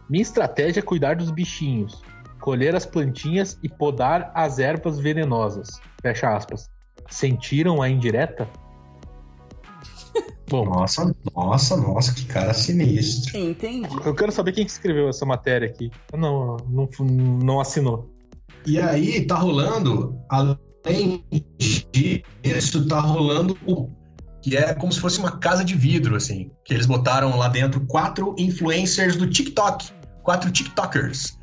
[0.09, 2.03] Minha estratégia é cuidar dos bichinhos,
[2.41, 5.69] colher as plantinhas e podar as ervas venenosas.
[6.01, 6.72] Fecha aspas.
[7.13, 8.49] Sentiram a indireta?
[10.49, 13.39] Bom, Nossa, nossa, nossa, que cara sinistro.
[13.39, 13.89] Entendi.
[14.05, 15.91] eu quero saber quem que escreveu essa matéria aqui.
[16.13, 16.89] Não, não,
[17.43, 18.11] não assinou.
[18.67, 21.25] E aí, tá rolando, além
[21.59, 23.89] disso, tá rolando o
[24.43, 26.51] que é como se fosse uma casa de vidro, assim.
[26.65, 29.91] Que eles botaram lá dentro quatro influencers do TikTok,
[30.23, 31.39] quatro TikTokers,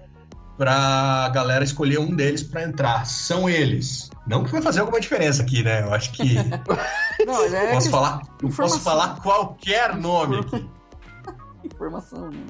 [0.60, 3.06] pra galera escolher um deles pra entrar.
[3.06, 4.10] São eles.
[4.28, 5.82] Não que vai fazer alguma diferença aqui, né?
[5.84, 6.36] Eu acho que
[7.26, 10.70] Não, é posso que- falar, eu posso falar qualquer nome aqui.
[11.64, 12.46] informação, né?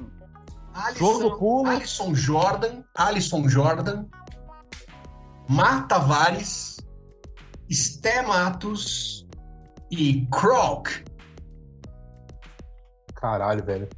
[0.74, 1.66] Alisson.
[1.66, 4.04] Alisson Jordan, Alisson Jordan,
[5.48, 6.78] Mar Tavares
[7.70, 9.24] Sté Matos
[9.90, 10.88] e Croc.
[13.14, 13.88] Caralho, velho.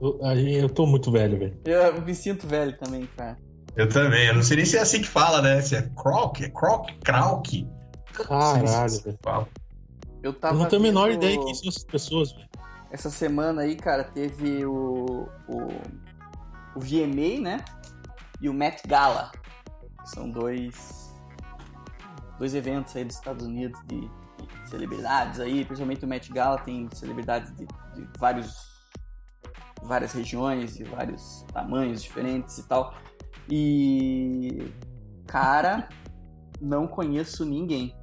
[0.00, 1.60] Eu, eu tô muito velho, velho.
[1.64, 3.38] Eu me sinto velho também, cara.
[3.76, 4.26] Eu também.
[4.28, 5.60] Eu não sei nem se é assim que fala, né?
[5.60, 7.66] Se é Croc, é Croc, Krauk.
[8.12, 9.48] Caralho, velho.
[10.22, 12.48] Eu, tava eu não tenho a menor vendo- ideia quem são essas pessoas, velho.
[12.90, 15.58] Essa semana aí, cara, teve o, o,
[16.76, 17.64] o VMA, né?
[18.40, 19.32] E o Met Gala.
[20.04, 21.12] São dois,
[22.38, 25.64] dois eventos aí dos Estados Unidos de, de celebridades aí.
[25.64, 28.54] Principalmente o Met Gala tem celebridades de, de vários,
[29.82, 32.94] várias regiões e vários tamanhos diferentes e tal.
[33.50, 34.70] E,
[35.26, 35.88] cara,
[36.60, 37.94] não conheço ninguém.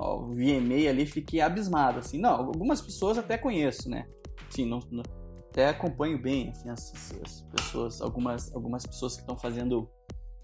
[0.00, 2.20] Ó, o VMA ali, fiquei abismado, assim.
[2.20, 4.06] Não, algumas pessoas até conheço, né?
[4.50, 5.02] Sim, não, não-
[5.50, 6.92] até acompanho bem, assim, as,
[7.24, 9.88] as pessoas, algumas, algumas pessoas que estão fazendo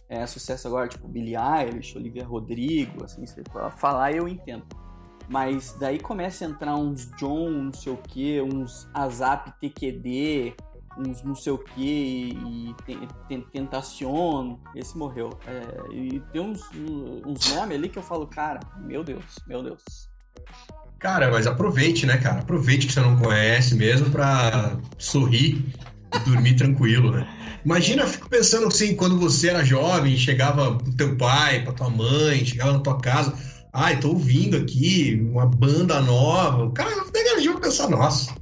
[0.08, 3.42] é, sucesso agora, tipo Billie Eilish, Olivia Rodrigo, assim, se
[3.76, 4.64] falar eu entendo.
[5.28, 10.54] Mas daí começa a entrar uns John, não sei o que, uns Azap TQD,
[10.98, 12.74] uns não sei o que, e
[13.28, 15.30] tem, Tentacion, esse morreu.
[15.46, 16.60] É, e tem uns,
[17.26, 19.82] uns nomes ali que eu falo, cara, meu Deus, meu Deus.
[20.98, 22.40] Cara, mas aproveite, né, cara?
[22.40, 25.62] Aproveite que você não conhece mesmo pra sorrir
[26.14, 27.26] e dormir tranquilo, né?
[27.64, 31.90] Imagina, eu fico pensando assim, quando você era jovem, chegava pro teu pai, pra tua
[31.90, 33.34] mãe, chegava na tua casa,
[33.72, 36.64] ai, tô ouvindo aqui uma banda nova.
[36.64, 38.34] O cara daquele dia vai pensar, nossa,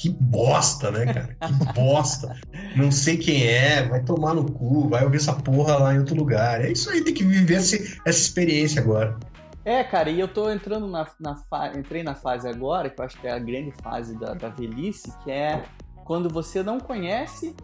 [0.00, 1.36] que bosta, né, cara?
[1.46, 2.34] Que bosta.
[2.76, 6.14] Não sei quem é, vai tomar no cu, vai ouvir essa porra lá em outro
[6.14, 6.64] lugar.
[6.64, 9.18] É isso aí, tem que viver esse- essa experiência agora.
[9.64, 11.72] É, cara, e eu tô entrando na, na fa...
[11.76, 15.12] entrei na fase agora, que eu acho que é a grande fase da, da velhice,
[15.22, 15.62] que é
[16.04, 17.54] quando você não conhece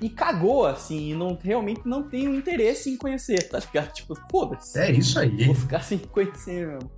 [0.00, 3.92] e cagou, assim, e não, realmente não tem o interesse em conhecer, tá ligado?
[3.92, 4.78] Tipo, foda-se.
[4.78, 5.46] É isso aí.
[5.46, 6.90] Vou ficar sem conhecer mesmo.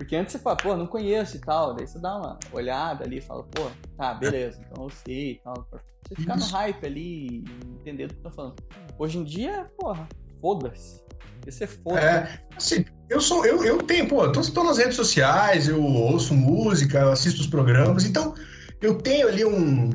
[0.00, 1.74] Porque antes você fala, pô, não conheço e tal.
[1.74, 5.40] Daí você dá uma olhada ali e fala, pô, tá, beleza, então eu sei e
[5.44, 5.52] tal.
[5.68, 5.78] Pra
[6.08, 7.44] você ficar no hype ali e
[7.78, 8.54] entender do que eu tô falando.
[8.98, 10.08] Hoje em dia, porra,
[10.40, 11.02] foda-se.
[11.34, 12.00] Porque você foda.
[12.00, 15.84] É, assim, eu sou, eu, eu tenho, pô, eu tô, tô nas redes sociais, eu
[15.84, 18.34] ouço música, eu assisto os programas, então
[18.80, 19.90] eu tenho ali um.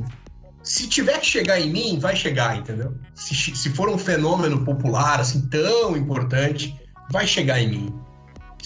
[0.61, 2.95] Se tiver que chegar em mim, vai chegar, entendeu?
[3.15, 6.79] Se, se for um fenômeno popular, assim, tão importante,
[7.11, 8.04] vai chegar em mim.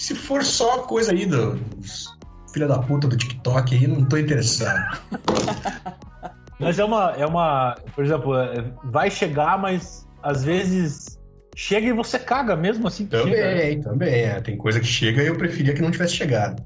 [0.00, 2.06] Se for só coisa aí do- dos
[2.54, 4.98] filha da puta do TikTok aí, não tô interessado.
[6.58, 7.76] Mas é uma, é uma.
[7.94, 11.18] Por exemplo, é- vai chegar, mas às vezes
[11.56, 13.30] chega e você caga mesmo assim que chega.
[13.30, 14.14] Também, também.
[14.24, 16.62] É, tem coisa que chega e eu preferia que não tivesse chegado.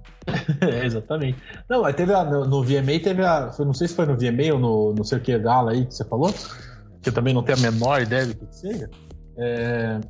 [0.61, 1.39] É, exatamente.
[1.69, 3.53] Não, mas teve a, no, no VMA, teve a.
[3.53, 5.87] foi- Não sei se foi no VMA ou no não sei o que gala aí
[5.87, 6.33] que você falou,
[7.01, 8.91] que eu também não tenho a menor ideia do que, que seja.
[9.39, 10.01] É,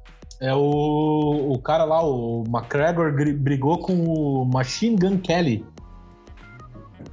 [0.41, 5.65] é o, o cara lá, o McGregor, brigou com o Machine Gun Kelly.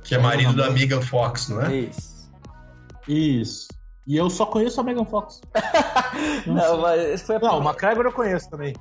[0.04, 1.76] Que é marido da Megan Fox, não é?
[1.76, 2.32] Isso.
[3.08, 3.68] Isso.
[4.08, 5.40] E eu só conheço a Megan Fox.
[6.46, 8.74] Não, mas foi a, Não, o McGregor eu conheço também.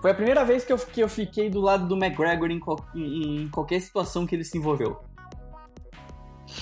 [0.00, 2.84] foi a primeira vez que eu, que eu fiquei do lado do McGregor em, qual-
[2.94, 4.98] em- em qualquer situação que ele se envolveu.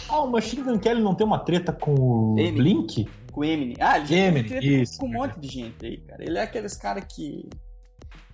[0.09, 1.95] Ah, o Machine Gun Kelly não tem uma treta com
[2.35, 2.53] o Ele.
[2.57, 3.09] Blink?
[3.33, 3.75] Com o Eminem.
[3.81, 6.23] Ah, ele Eminem, isso, com um monte de gente aí, cara.
[6.25, 7.49] Ele é aqueles caras que.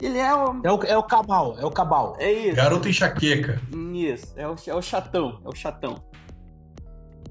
[0.03, 0.61] Ele é o.
[0.65, 2.17] É o, é o Cabal, é o Cabal.
[2.19, 2.57] É isso.
[2.57, 3.61] Garoto enxaqueca.
[3.95, 4.33] Isso.
[4.37, 5.41] É o, é o chatão.
[5.45, 5.95] É o chatão.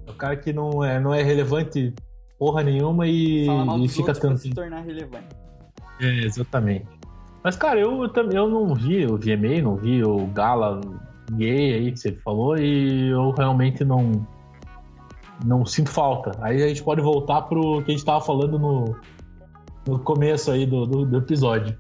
[0.06, 1.94] É o cara que não é, não é relevante
[2.40, 4.38] porra nenhuma e, Fala mal e fica tanto.
[4.40, 5.28] se tornar relevante.
[6.00, 6.86] É, exatamente.
[7.44, 10.80] Mas, cara, eu, tam- eu não vi o VMA, não vi o Gala
[11.34, 14.12] gay aí que você falou e eu realmente não
[15.46, 16.32] não sinto falta.
[16.42, 18.96] Aí a gente pode voltar pro que a gente tava falando no,
[19.88, 21.78] no começo aí do, do, do episódio.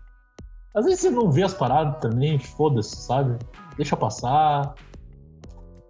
[0.76, 3.38] Às vezes você não vê as paradas também, foda-se, sabe?
[3.76, 4.76] Deixa passar.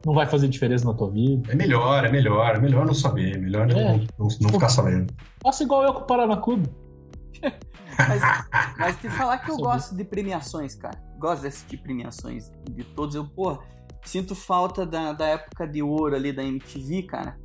[0.05, 1.51] Não vai fazer diferença na tua vida.
[1.51, 3.97] É melhor, é melhor, é melhor não saber, é melhor não, É.
[4.18, 5.13] não, não ficar sabendo.
[5.43, 6.70] Faça igual eu com o Paraná Clube.
[7.97, 8.22] Mas,
[8.78, 10.97] mas te falar que eu gosto de premiações, cara.
[11.20, 12.49] Gosto desse tipo de premiações.
[12.70, 13.15] De todos.
[13.15, 13.59] Eu, porra,
[14.05, 17.38] sinto falta da, da época de ouro ali da MTV, cara.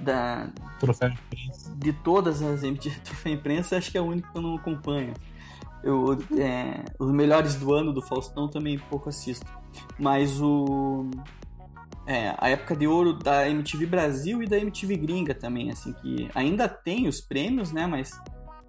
[0.00, 0.48] Da,
[0.80, 1.76] Troféu de imprensa.
[1.76, 5.14] de todas as MTV Troféu Imprensa, acho que é o único que eu não acompanho.
[5.82, 9.46] Eu, é, os melhores do ano do Faustão também pouco assisto.
[9.98, 11.10] Mas o.
[12.06, 16.28] É, a época de ouro da MTV Brasil e da MTV Gringa também, assim, que
[16.34, 17.86] ainda tem os prêmios, né?
[17.86, 18.18] Mas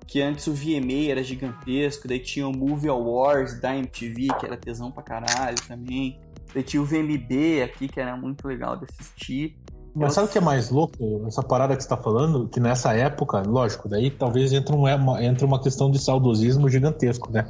[0.08, 4.56] que antes o VMA era gigantesco, daí tinha o Movie Awards da MTV, que era
[4.56, 6.20] tesão pra caralho também.
[6.54, 9.58] Daí tinha o VMB aqui, que era muito legal de assistir.
[9.96, 11.24] Mas sabe o que é mais louco?
[11.26, 15.46] Essa parada que você tá falando, que nessa época, lógico, daí talvez entre uma, entre
[15.46, 17.50] uma questão de saudosismo gigantesco, né?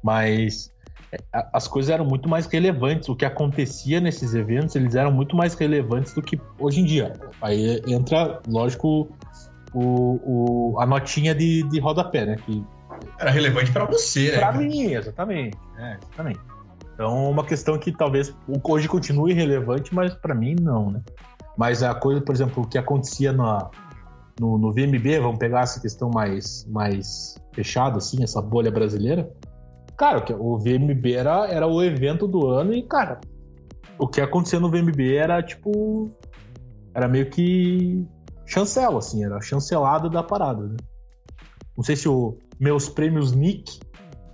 [0.00, 0.72] Mas
[1.52, 3.08] as coisas eram muito mais relevantes.
[3.08, 7.12] O que acontecia nesses eventos, eles eram muito mais relevantes do que hoje em dia.
[7.40, 9.10] Aí entra, lógico,
[9.74, 12.36] o, o a notinha de, de rodapé, né?
[12.46, 12.64] Que
[13.18, 14.38] era relevante para você, né?
[14.38, 15.58] Para mim, exatamente.
[15.78, 16.40] É, exatamente.
[16.94, 21.00] Então, uma questão que talvez hoje continue relevante, mas para mim não, né?
[21.56, 23.70] Mas a coisa, por exemplo, o que acontecia na,
[24.40, 29.30] no, no VMB, vamos pegar essa questão mais, mais fechada, assim, essa bolha brasileira.
[29.96, 33.20] Cara, o VMB era, era o evento do ano e, cara,
[33.98, 36.10] o que acontecia no VMB era tipo.
[36.94, 38.04] Era meio que
[38.44, 40.76] chancela, assim, era chancelado da parada, né?
[41.76, 43.80] Não sei se o meus prêmios Nick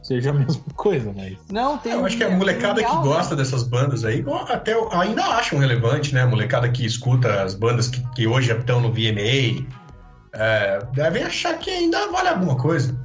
[0.09, 1.37] seja a mesma coisa, mas.
[1.53, 1.93] Não, tem.
[1.93, 6.23] Eu acho que a molecada que gosta dessas bandas aí até ainda acham relevante, né?
[6.23, 9.67] A molecada que escuta as bandas que, que hoje estão no VMA
[10.33, 12.99] é, devem achar que ainda vale alguma coisa.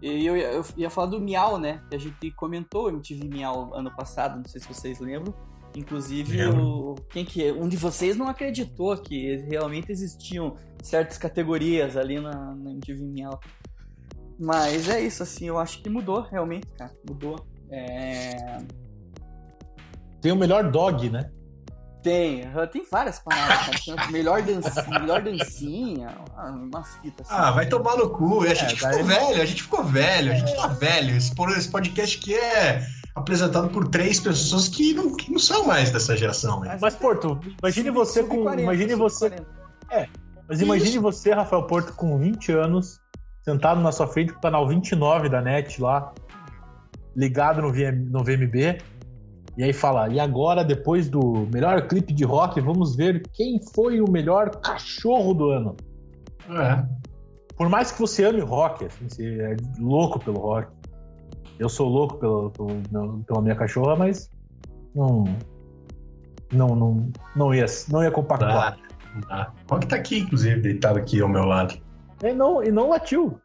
[0.00, 1.80] E eu, eu, ia falar do Miau, né?
[1.88, 5.34] Que a gente comentou o MTV Miau ano passado, não sei se vocês lembram.
[5.76, 12.20] Inclusive, o, quem que um de vocês não acreditou que realmente existiam certas categorias ali
[12.20, 13.40] na, na MTV Miau.
[14.38, 16.92] Mas é isso, assim, eu acho que mudou, realmente, cara.
[17.08, 17.46] Mudou.
[17.70, 18.58] É...
[20.20, 21.30] Tem o melhor dog, né?
[22.02, 24.10] Tem, tem várias palavras, cara.
[24.10, 27.40] melhor, dancinha, melhor dancinha, umas fitas assim.
[27.40, 28.42] Ah, vai tomar no cu.
[28.42, 30.56] A gente é, ficou velho, a gente ficou velho, a gente é.
[30.56, 31.16] tá velho.
[31.16, 31.34] Esse,
[31.70, 36.60] podcast aqui é apresentado por três pessoas que não, que não são mais dessa geração.
[36.60, 38.42] Mas, mas Porto, imagine você com.
[38.42, 39.32] 40, imagine você.
[39.90, 40.06] É,
[40.46, 41.00] mas imagine Isso.
[41.00, 43.00] você, Rafael Porto, com 20 anos,
[43.44, 46.12] sentado na sua frente com o canal 29 da NET lá,
[47.14, 48.78] ligado no, VM, no VMB,
[49.56, 54.00] e aí fala, e agora, depois do melhor clipe de rock, vamos ver quem foi
[54.00, 55.76] o melhor cachorro do ano.
[56.50, 56.84] É.
[57.56, 60.72] Por mais que você ame rock, assim, você é louco pelo rock.
[61.56, 64.28] Eu sou louco pelo, pelo, pela minha cachorra, mas
[64.94, 65.24] não.
[66.52, 68.76] Não, não, não ia, não ia compactuar.
[69.28, 71.78] Ah, Rock tá aqui, inclusive, deitado aqui ao meu lado.
[72.24, 73.38] E não, e não latiu.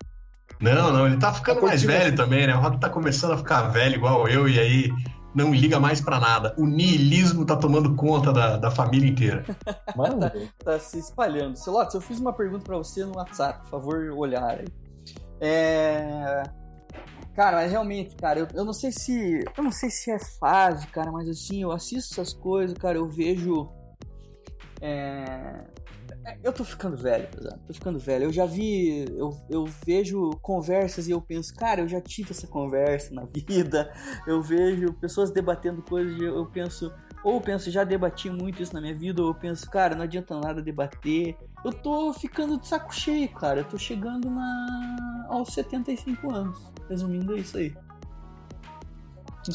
[0.61, 2.55] Não, não, ele tá ficando mais velho também, né?
[2.55, 4.89] O Rock tá começando a ficar velho igual eu, e aí
[5.36, 6.55] não liga mais para nada.
[6.57, 9.45] O niilismo tá tomando conta da, da família inteira.
[9.95, 10.32] Mano, tá,
[10.63, 11.57] tá se espalhando.
[11.57, 14.65] Celotes, eu fiz uma pergunta para você no WhatsApp, por favor, olhar aí.
[15.41, 16.43] É...
[17.36, 19.43] Cara, mas realmente, cara, eu, eu não sei se.
[19.57, 23.07] Eu não sei se é fase, cara, mas assim, eu assisto essas coisas, cara, eu
[23.07, 23.69] vejo.
[24.82, 25.63] É,
[26.43, 27.28] eu tô ficando velho,
[27.67, 28.26] tô ficando velho.
[28.26, 32.47] Eu já vi, eu, eu vejo conversas e eu penso, cara, eu já tive essa
[32.47, 33.91] conversa na vida.
[34.28, 36.91] Eu vejo pessoas debatendo coisas e eu penso,
[37.24, 40.03] ou eu penso, já debati muito isso na minha vida, ou eu penso, cara, não
[40.03, 41.38] adianta nada debater.
[41.63, 43.61] Eu tô ficando de saco cheio, cara.
[43.61, 45.28] Eu tô chegando na...
[45.30, 46.72] aos 75 anos.
[46.89, 47.76] Resumindo, é isso aí.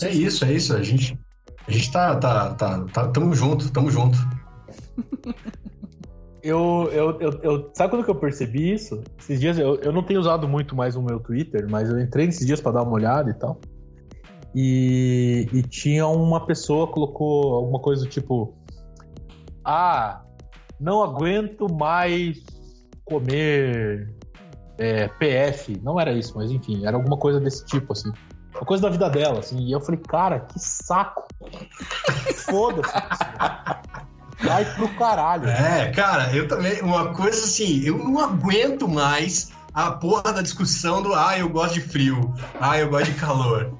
[0.02, 0.74] É isso, é isso.
[0.74, 1.18] A gente,
[1.66, 4.18] a gente tá, tá, tá, tá, tamo junto, tamo junto.
[6.44, 9.02] eu, eu, eu, eu, Sabe quando que eu percebi isso?
[9.18, 12.26] Esses dias eu, eu não tenho usado muito mais o meu Twitter, mas eu entrei
[12.26, 13.58] nesses dias para dar uma olhada e tal.
[14.54, 18.54] E, e tinha uma pessoa colocou alguma coisa do tipo:
[19.64, 20.22] Ah,
[20.78, 22.38] não aguento mais
[23.04, 24.14] comer
[24.78, 25.80] é, PF.
[25.82, 28.12] Não era isso, mas enfim, era alguma coisa desse tipo, assim.
[28.54, 29.58] Uma coisa da vida dela, assim.
[29.58, 31.26] E eu falei, cara, que saco.
[32.46, 32.92] Foda-se.
[34.44, 35.48] Vai pro caralho.
[35.48, 36.80] É, cara, eu também.
[36.82, 41.74] Uma coisa assim, eu não aguento mais a porra da discussão do ah, eu gosto
[41.74, 43.72] de frio, ah, eu gosto de calor.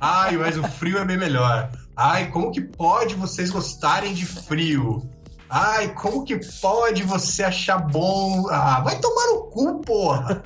[0.00, 1.70] Ai, mas o frio é bem melhor.
[1.96, 5.10] Ai, como que pode vocês gostarem de frio?
[5.50, 8.46] Ai, como que pode você achar bom?
[8.48, 10.42] Ah, vai tomar no cu, porra!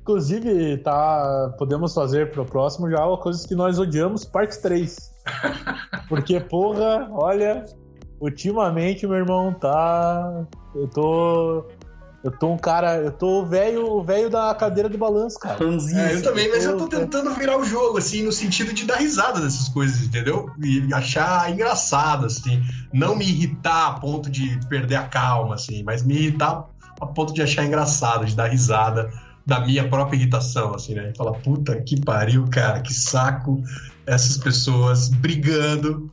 [0.00, 4.96] Inclusive, tá, podemos fazer pro próximo já coisas que nós odiamos, parte 3.
[6.08, 7.66] Porque, porra, olha,
[8.20, 10.44] ultimamente, meu irmão, tá.
[10.74, 11.64] Eu tô.
[12.22, 12.96] Eu tô um cara.
[12.96, 15.58] Eu tô o velho, o velho da cadeira de balanço, cara.
[15.64, 18.96] É, eu também, mas eu tô tentando virar o jogo, assim, no sentido de dar
[18.96, 20.50] risada dessas coisas, entendeu?
[20.62, 22.62] E achar engraçado, assim.
[22.92, 26.68] Não me irritar a ponto de perder a calma, assim, mas me irritar
[27.00, 29.10] a ponto de achar engraçado, de dar risada
[29.46, 31.12] da minha própria irritação, assim, né?
[31.16, 33.62] Falar, puta que pariu, cara, que saco
[34.06, 36.10] essas pessoas brigando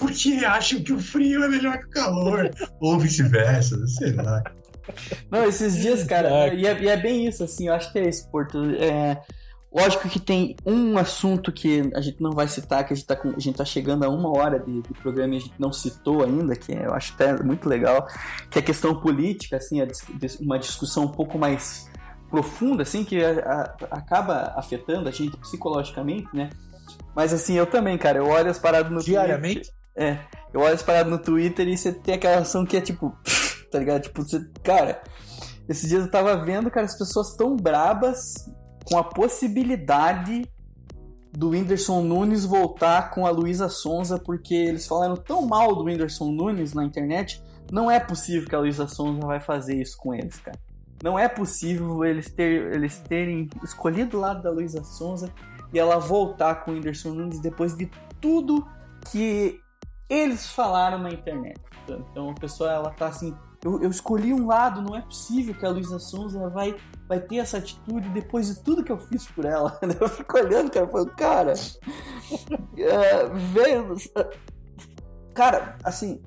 [0.00, 4.42] porque acham que o frio é melhor que o calor, ou vice-versa, sei lá.
[5.30, 8.08] Não, esses dias, cara, e é, e é, bem isso, assim, eu acho que é
[8.08, 8.58] esse, Porto.
[8.76, 9.20] É,
[9.72, 13.14] lógico que tem um assunto que a gente não vai citar, que a gente tá,
[13.14, 15.70] com, a gente tá chegando a uma hora de, de, programa e a gente não
[15.70, 18.08] citou ainda, que eu acho até muito legal,
[18.50, 19.86] que é a questão política, assim, a,
[20.40, 21.88] uma discussão um pouco mais
[22.30, 26.48] profunda, assim, que a, a, acaba afetando a gente psicologicamente, né?
[27.14, 28.18] Mas assim, eu também, cara.
[28.18, 29.62] Eu olho as paradas no Diariamente?
[29.62, 29.79] Twitter.
[30.00, 30.18] É.
[30.52, 33.14] Eu olho as paradas no Twitter e você tem aquela ação que é tipo.
[33.70, 34.02] Tá ligado?
[34.02, 34.44] Tipo, você.
[34.64, 35.00] Cara,
[35.68, 38.50] esses dias eu tava vendo, cara, as pessoas tão brabas
[38.84, 40.42] com a possibilidade
[41.30, 46.32] do Whindersson Nunes voltar com a Luísa Sonza, porque eles falaram tão mal do Whindersson
[46.32, 47.40] Nunes na internet.
[47.70, 50.58] Não é possível que a Luísa Sonza vai fazer isso com eles, cara.
[51.00, 55.32] Não é possível eles, ter, eles terem escolhido o lado da Luísa Sonza
[55.72, 57.88] e ela voltar com o Whindersson Nunes depois de
[58.20, 58.66] tudo
[59.12, 59.59] que
[60.10, 61.60] eles falaram na internet.
[61.88, 63.34] Então a pessoa ela tá assim,
[63.64, 66.74] eu, eu escolhi um lado, não é possível que a Luísa Sonza vai,
[67.08, 69.78] vai ter essa atitude depois de tudo que eu fiz por ela.
[70.00, 71.54] Eu fico olhando, cara, falando, cara,
[72.76, 73.94] é, velho,
[75.34, 76.20] cara, assim,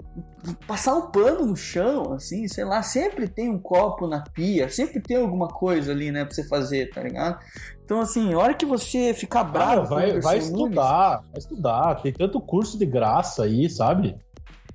[0.68, 5.02] passar um pano no chão, assim, sei lá, sempre tem um copo na pia, sempre
[5.02, 7.40] tem alguma coisa ali, né, pra você fazer, tá ligado?
[7.86, 9.88] Então, assim, a hora que você ficar bravo.
[9.90, 12.02] Cara, vai, vai estudar, vai estudar.
[12.02, 14.16] Tem tanto curso de graça aí, sabe?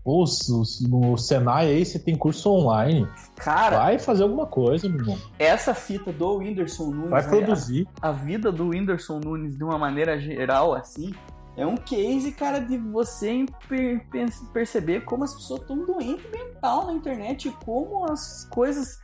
[0.05, 0.49] Os,
[0.89, 3.07] no Senai aí você tem curso online.
[3.37, 3.79] Cara.
[3.79, 5.19] Vai fazer alguma coisa, meu irmão.
[5.39, 7.11] Essa fita do Whindersson Nunes.
[7.11, 7.85] Vai produzir.
[7.85, 11.13] Né, a, a, vida do Whindersson Nunes, de uma maneira geral, assim,
[11.59, 14.07] é um case, cara, de você per
[14.53, 19.01] perceber como as pessoas estão doentes mental na internet e como as coisas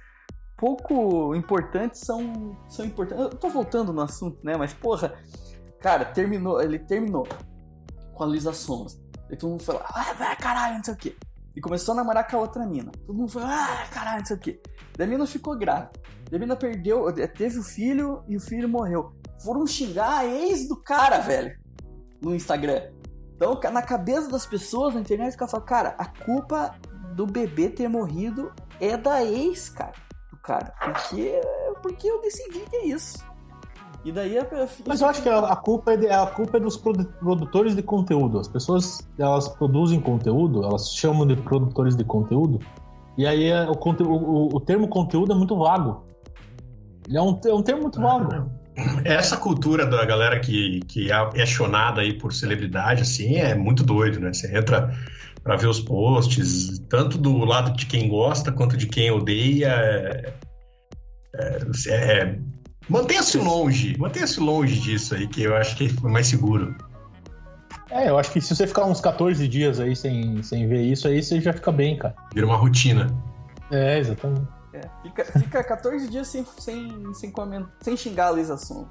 [0.57, 3.25] pouco importantes são, são importantes.
[3.25, 4.57] Eu tô voltando no assunto, né?
[4.57, 5.15] Mas, porra,
[5.81, 7.27] cara, terminou, ele terminou
[8.15, 9.03] com a Luísa Sons.
[9.29, 11.17] E todo mundo falou, ah, vai, caralho, não sei o quê.
[11.57, 12.93] E começou a namorar com a outra mina.
[13.05, 14.63] Todo mundo falou, ah, caralho, não sei o quê.
[14.97, 15.91] Daí a mina ficou grávida.
[16.31, 19.13] Daí a mina perdeu, teve o filho e o filho morreu.
[19.43, 21.64] Foram xingar a ex do cara, velho,
[22.25, 22.83] no Instagram.
[23.37, 26.75] Então, na cabeça das pessoas na internet, fica falando, cara, a culpa
[27.15, 30.05] do bebê ter morrido é da ex, cara
[30.45, 30.73] cara.
[30.85, 31.41] Porque,
[31.83, 33.19] porque eu decidi que é isso.
[34.05, 34.47] E daí eu,
[34.87, 38.39] Mas eu acho que a, culpa é de, a culpa é dos produtores de conteúdo.
[38.39, 42.61] As pessoas elas produzem conteúdo, elas chamam de produtores de conteúdo.
[43.17, 46.05] E aí é, o, o, o termo conteúdo é muito vago.
[47.09, 48.51] Ele é um, é um termo muito vago.
[49.05, 54.19] Essa cultura da galera que, que é apaixonada aí por celebridade, assim, é muito doido,
[54.19, 54.33] né?
[54.33, 54.93] Você entra
[55.43, 59.69] para ver os posts, tanto do lado de quem gosta quanto de quem odeia.
[59.69, 60.33] É,
[61.37, 62.39] é, é,
[62.89, 66.75] mantenha-se longe, mantenha-se longe disso aí, que eu acho que é mais seguro.
[67.91, 71.07] É, eu acho que se você ficar uns 14 dias aí sem, sem ver isso
[71.07, 72.15] aí, você já fica bem, cara.
[72.35, 73.07] Vira uma rotina.
[73.71, 74.49] É, exatamente.
[74.75, 78.89] É, fica, fica 14 dias sem, sem, sem, comentar, sem xingar a Lisa Son.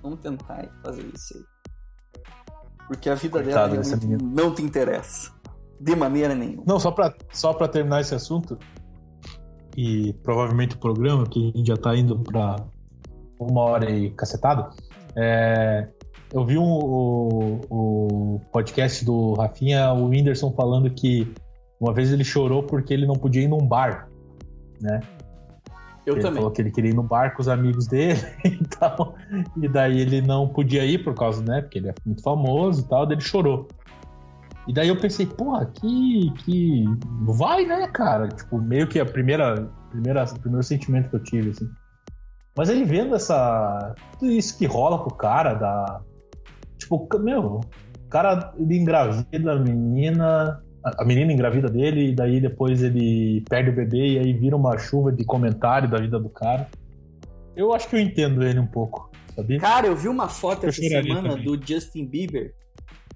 [0.00, 1.44] Vamos tentar fazer isso aí.
[2.86, 5.32] Porque a vida Coitada dela não te interessa.
[5.80, 6.62] De maneira nenhuma.
[6.64, 8.56] Não, só para só pra terminar esse assunto,
[9.76, 12.64] e provavelmente o programa, que a gente já tá indo para
[13.38, 14.70] uma hora e cacetado,
[15.16, 15.88] é,
[16.32, 21.30] eu vi um, o, o podcast do Rafinha, o Whindersson, falando que
[21.80, 24.08] uma vez ele chorou porque ele não podia ir num bar,
[24.80, 25.00] né?
[26.06, 26.36] Eu ele também.
[26.36, 29.16] falou que ele queria ir no bar com os amigos dele e tal.
[29.60, 31.62] E daí ele não podia ir por causa, né?
[31.62, 33.66] Porque ele é muito famoso e tal, daí ele chorou.
[34.68, 36.84] E daí eu pensei, porra, que, que.
[37.22, 38.28] Vai, né, cara?
[38.28, 40.24] Tipo, meio que a primeira, primeira.
[40.24, 41.68] O primeiro sentimento que eu tive, assim.
[42.56, 43.94] Mas ele vendo essa.
[44.18, 46.00] Tudo isso que rola com o cara, da.
[46.78, 50.62] Tipo, meu, o cara ele engravida a menina.
[50.98, 54.78] A menina engravida dele, e daí depois ele perde o bebê e aí vira uma
[54.78, 56.68] chuva de comentário da vida do cara.
[57.56, 59.58] Eu acho que eu entendo ele um pouco, sabia?
[59.58, 61.44] Cara, eu vi uma foto essa semana também.
[61.44, 62.54] do Justin Bieber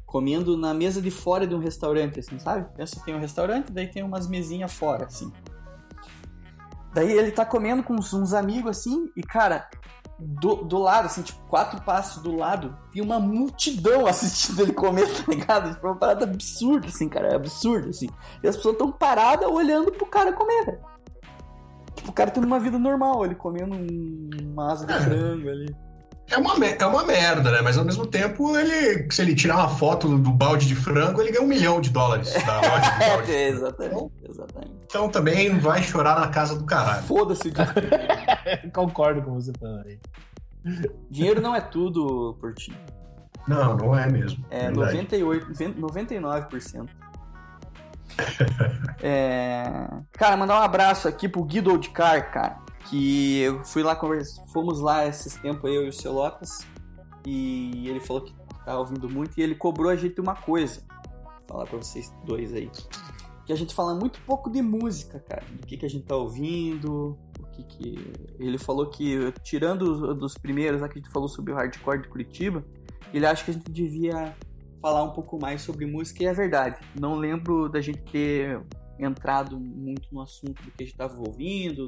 [0.04, 2.66] comendo na mesa de fora de um restaurante, assim, sabe?
[2.76, 5.30] Pensa que tem um restaurante, daí tem umas mesinhas fora, assim.
[6.92, 9.68] Daí ele tá comendo com uns, uns amigos, assim, e, cara,
[10.20, 15.08] do, do lado, assim, tipo, quatro passos do lado, tem uma multidão assistindo ele comer,
[15.08, 15.74] tá ligado?
[15.74, 18.08] Tipo, uma parada absurda, assim, cara, é absurdo, assim.
[18.42, 20.80] E as pessoas tão paradas olhando pro cara comer, velho.
[21.94, 23.74] Tipo, o cara tendo uma vida normal, ele comendo
[24.44, 25.76] uma asa de frango ali.
[26.30, 27.60] É uma, é uma merda, né?
[27.60, 31.32] Mas ao mesmo tempo, ele, se ele tirar uma foto do balde de frango, ele
[31.32, 33.32] ganha um milhão de dólares da loja de balde.
[33.32, 34.72] é, exatamente, exatamente.
[34.84, 37.02] Então também vai chorar na casa do caralho.
[37.02, 39.98] Foda-se o Concordo com você também.
[41.10, 42.78] Dinheiro não é tudo, Portinho.
[43.48, 44.44] Não, não é mesmo.
[44.50, 46.88] É 98, 99%.
[49.02, 49.88] é...
[50.12, 53.98] Cara, mandar um abraço aqui pro Guido Odcar, cara que eu fui lá
[54.52, 56.66] fomos lá esses tempos eu e o seu Lopes
[57.26, 60.82] e ele falou que tava ouvindo muito e ele cobrou a gente uma coisa.
[60.88, 62.70] Vou falar para vocês dois aí.
[63.44, 66.16] Que a gente fala muito pouco de música, cara, do que que a gente tá
[66.16, 71.52] ouvindo, o que que ele falou que tirando dos primeiros, aqui a gente falou sobre
[71.52, 72.64] o hardcore de Curitiba,
[73.12, 74.36] ele acha que a gente devia
[74.80, 76.76] falar um pouco mais sobre música e é verdade.
[76.98, 78.62] Não lembro da gente ter
[78.98, 81.86] entrado muito no assunto do que a gente estava ouvindo,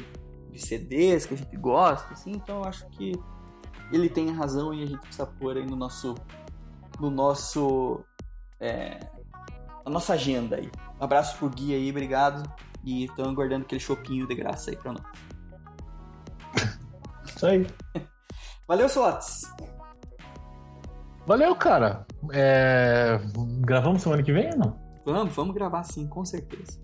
[0.52, 3.12] de CDs que a gente gosta, assim, então eu acho que
[3.90, 6.14] ele tem razão e a gente precisa pôr aí no nosso
[7.00, 8.04] no nosso
[8.60, 9.00] é,
[9.84, 10.70] a nossa agenda aí.
[11.00, 12.48] Um abraço pro Gui aí, obrigado.
[12.84, 15.02] E estão aguardando aquele chopinho de graça aí pra nós.
[17.24, 17.66] Isso aí.
[18.66, 19.42] Valeu, Sotes.
[21.26, 22.06] Valeu, cara.
[22.32, 23.20] É...
[23.60, 24.82] Gravamos semana que vem ou não?
[25.04, 26.80] Vamos, vamos gravar sim, com certeza.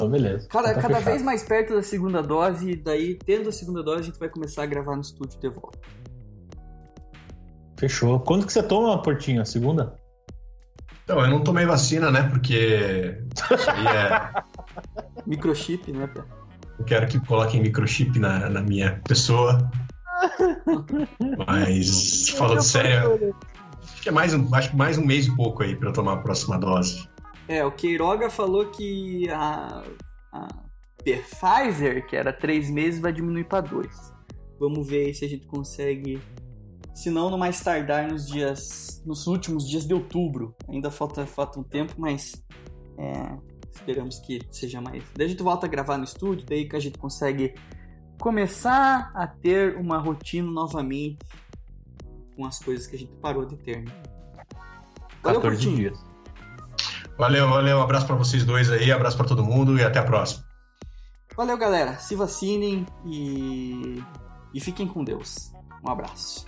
[0.00, 0.48] Então, beleza.
[0.48, 1.12] Cada, Então tá cada fechado.
[1.12, 4.62] vez mais perto da segunda dose, daí, tendo a segunda dose, a gente vai começar
[4.62, 5.78] a gravar no estúdio de volta.
[7.78, 8.18] Fechou.
[8.20, 9.42] Quando que você toma, Portinho?
[9.42, 9.94] A segunda?
[11.04, 12.22] Então, eu não tomei vacina, né?
[12.30, 14.42] Porque isso aí é.
[15.26, 16.24] Microchip, né, Pé?
[16.78, 19.70] Eu quero que coloquem microchip na, na minha pessoa.
[21.46, 23.34] Mas, falando sério,
[23.82, 25.92] acho que é mais um, acho que mais um mês e pouco aí pra eu
[25.92, 27.06] tomar a próxima dose.
[27.50, 29.82] É, o Queiroga falou que a,
[30.32, 30.48] a
[31.02, 34.14] Pfizer, que era três meses, vai diminuir para dois.
[34.60, 36.22] Vamos ver aí se a gente consegue.
[36.94, 39.02] Se não, no mais tardar nos dias.
[39.04, 40.54] nos últimos dias de outubro.
[40.68, 42.40] Ainda falta, falta um tempo, mas.
[42.96, 43.36] é,
[43.68, 45.02] esperamos que seja mais.
[45.16, 47.54] Daí a gente volta a gravar no estúdio, daí que a gente consegue
[48.20, 51.18] começar a ter uma rotina novamente
[52.36, 53.82] com as coisas que a gente parou de ter.
[53.82, 53.92] Né?
[55.20, 55.76] Valeu, 14 Portinho.
[55.76, 56.09] dias.
[57.20, 57.76] Valeu, valeu.
[57.76, 60.42] Um abraço para vocês dois aí, abraço para todo mundo e até a próxima.
[61.36, 61.98] Valeu, galera.
[61.98, 64.02] Se vacinem e,
[64.54, 65.52] e fiquem com Deus.
[65.86, 66.46] Um abraço.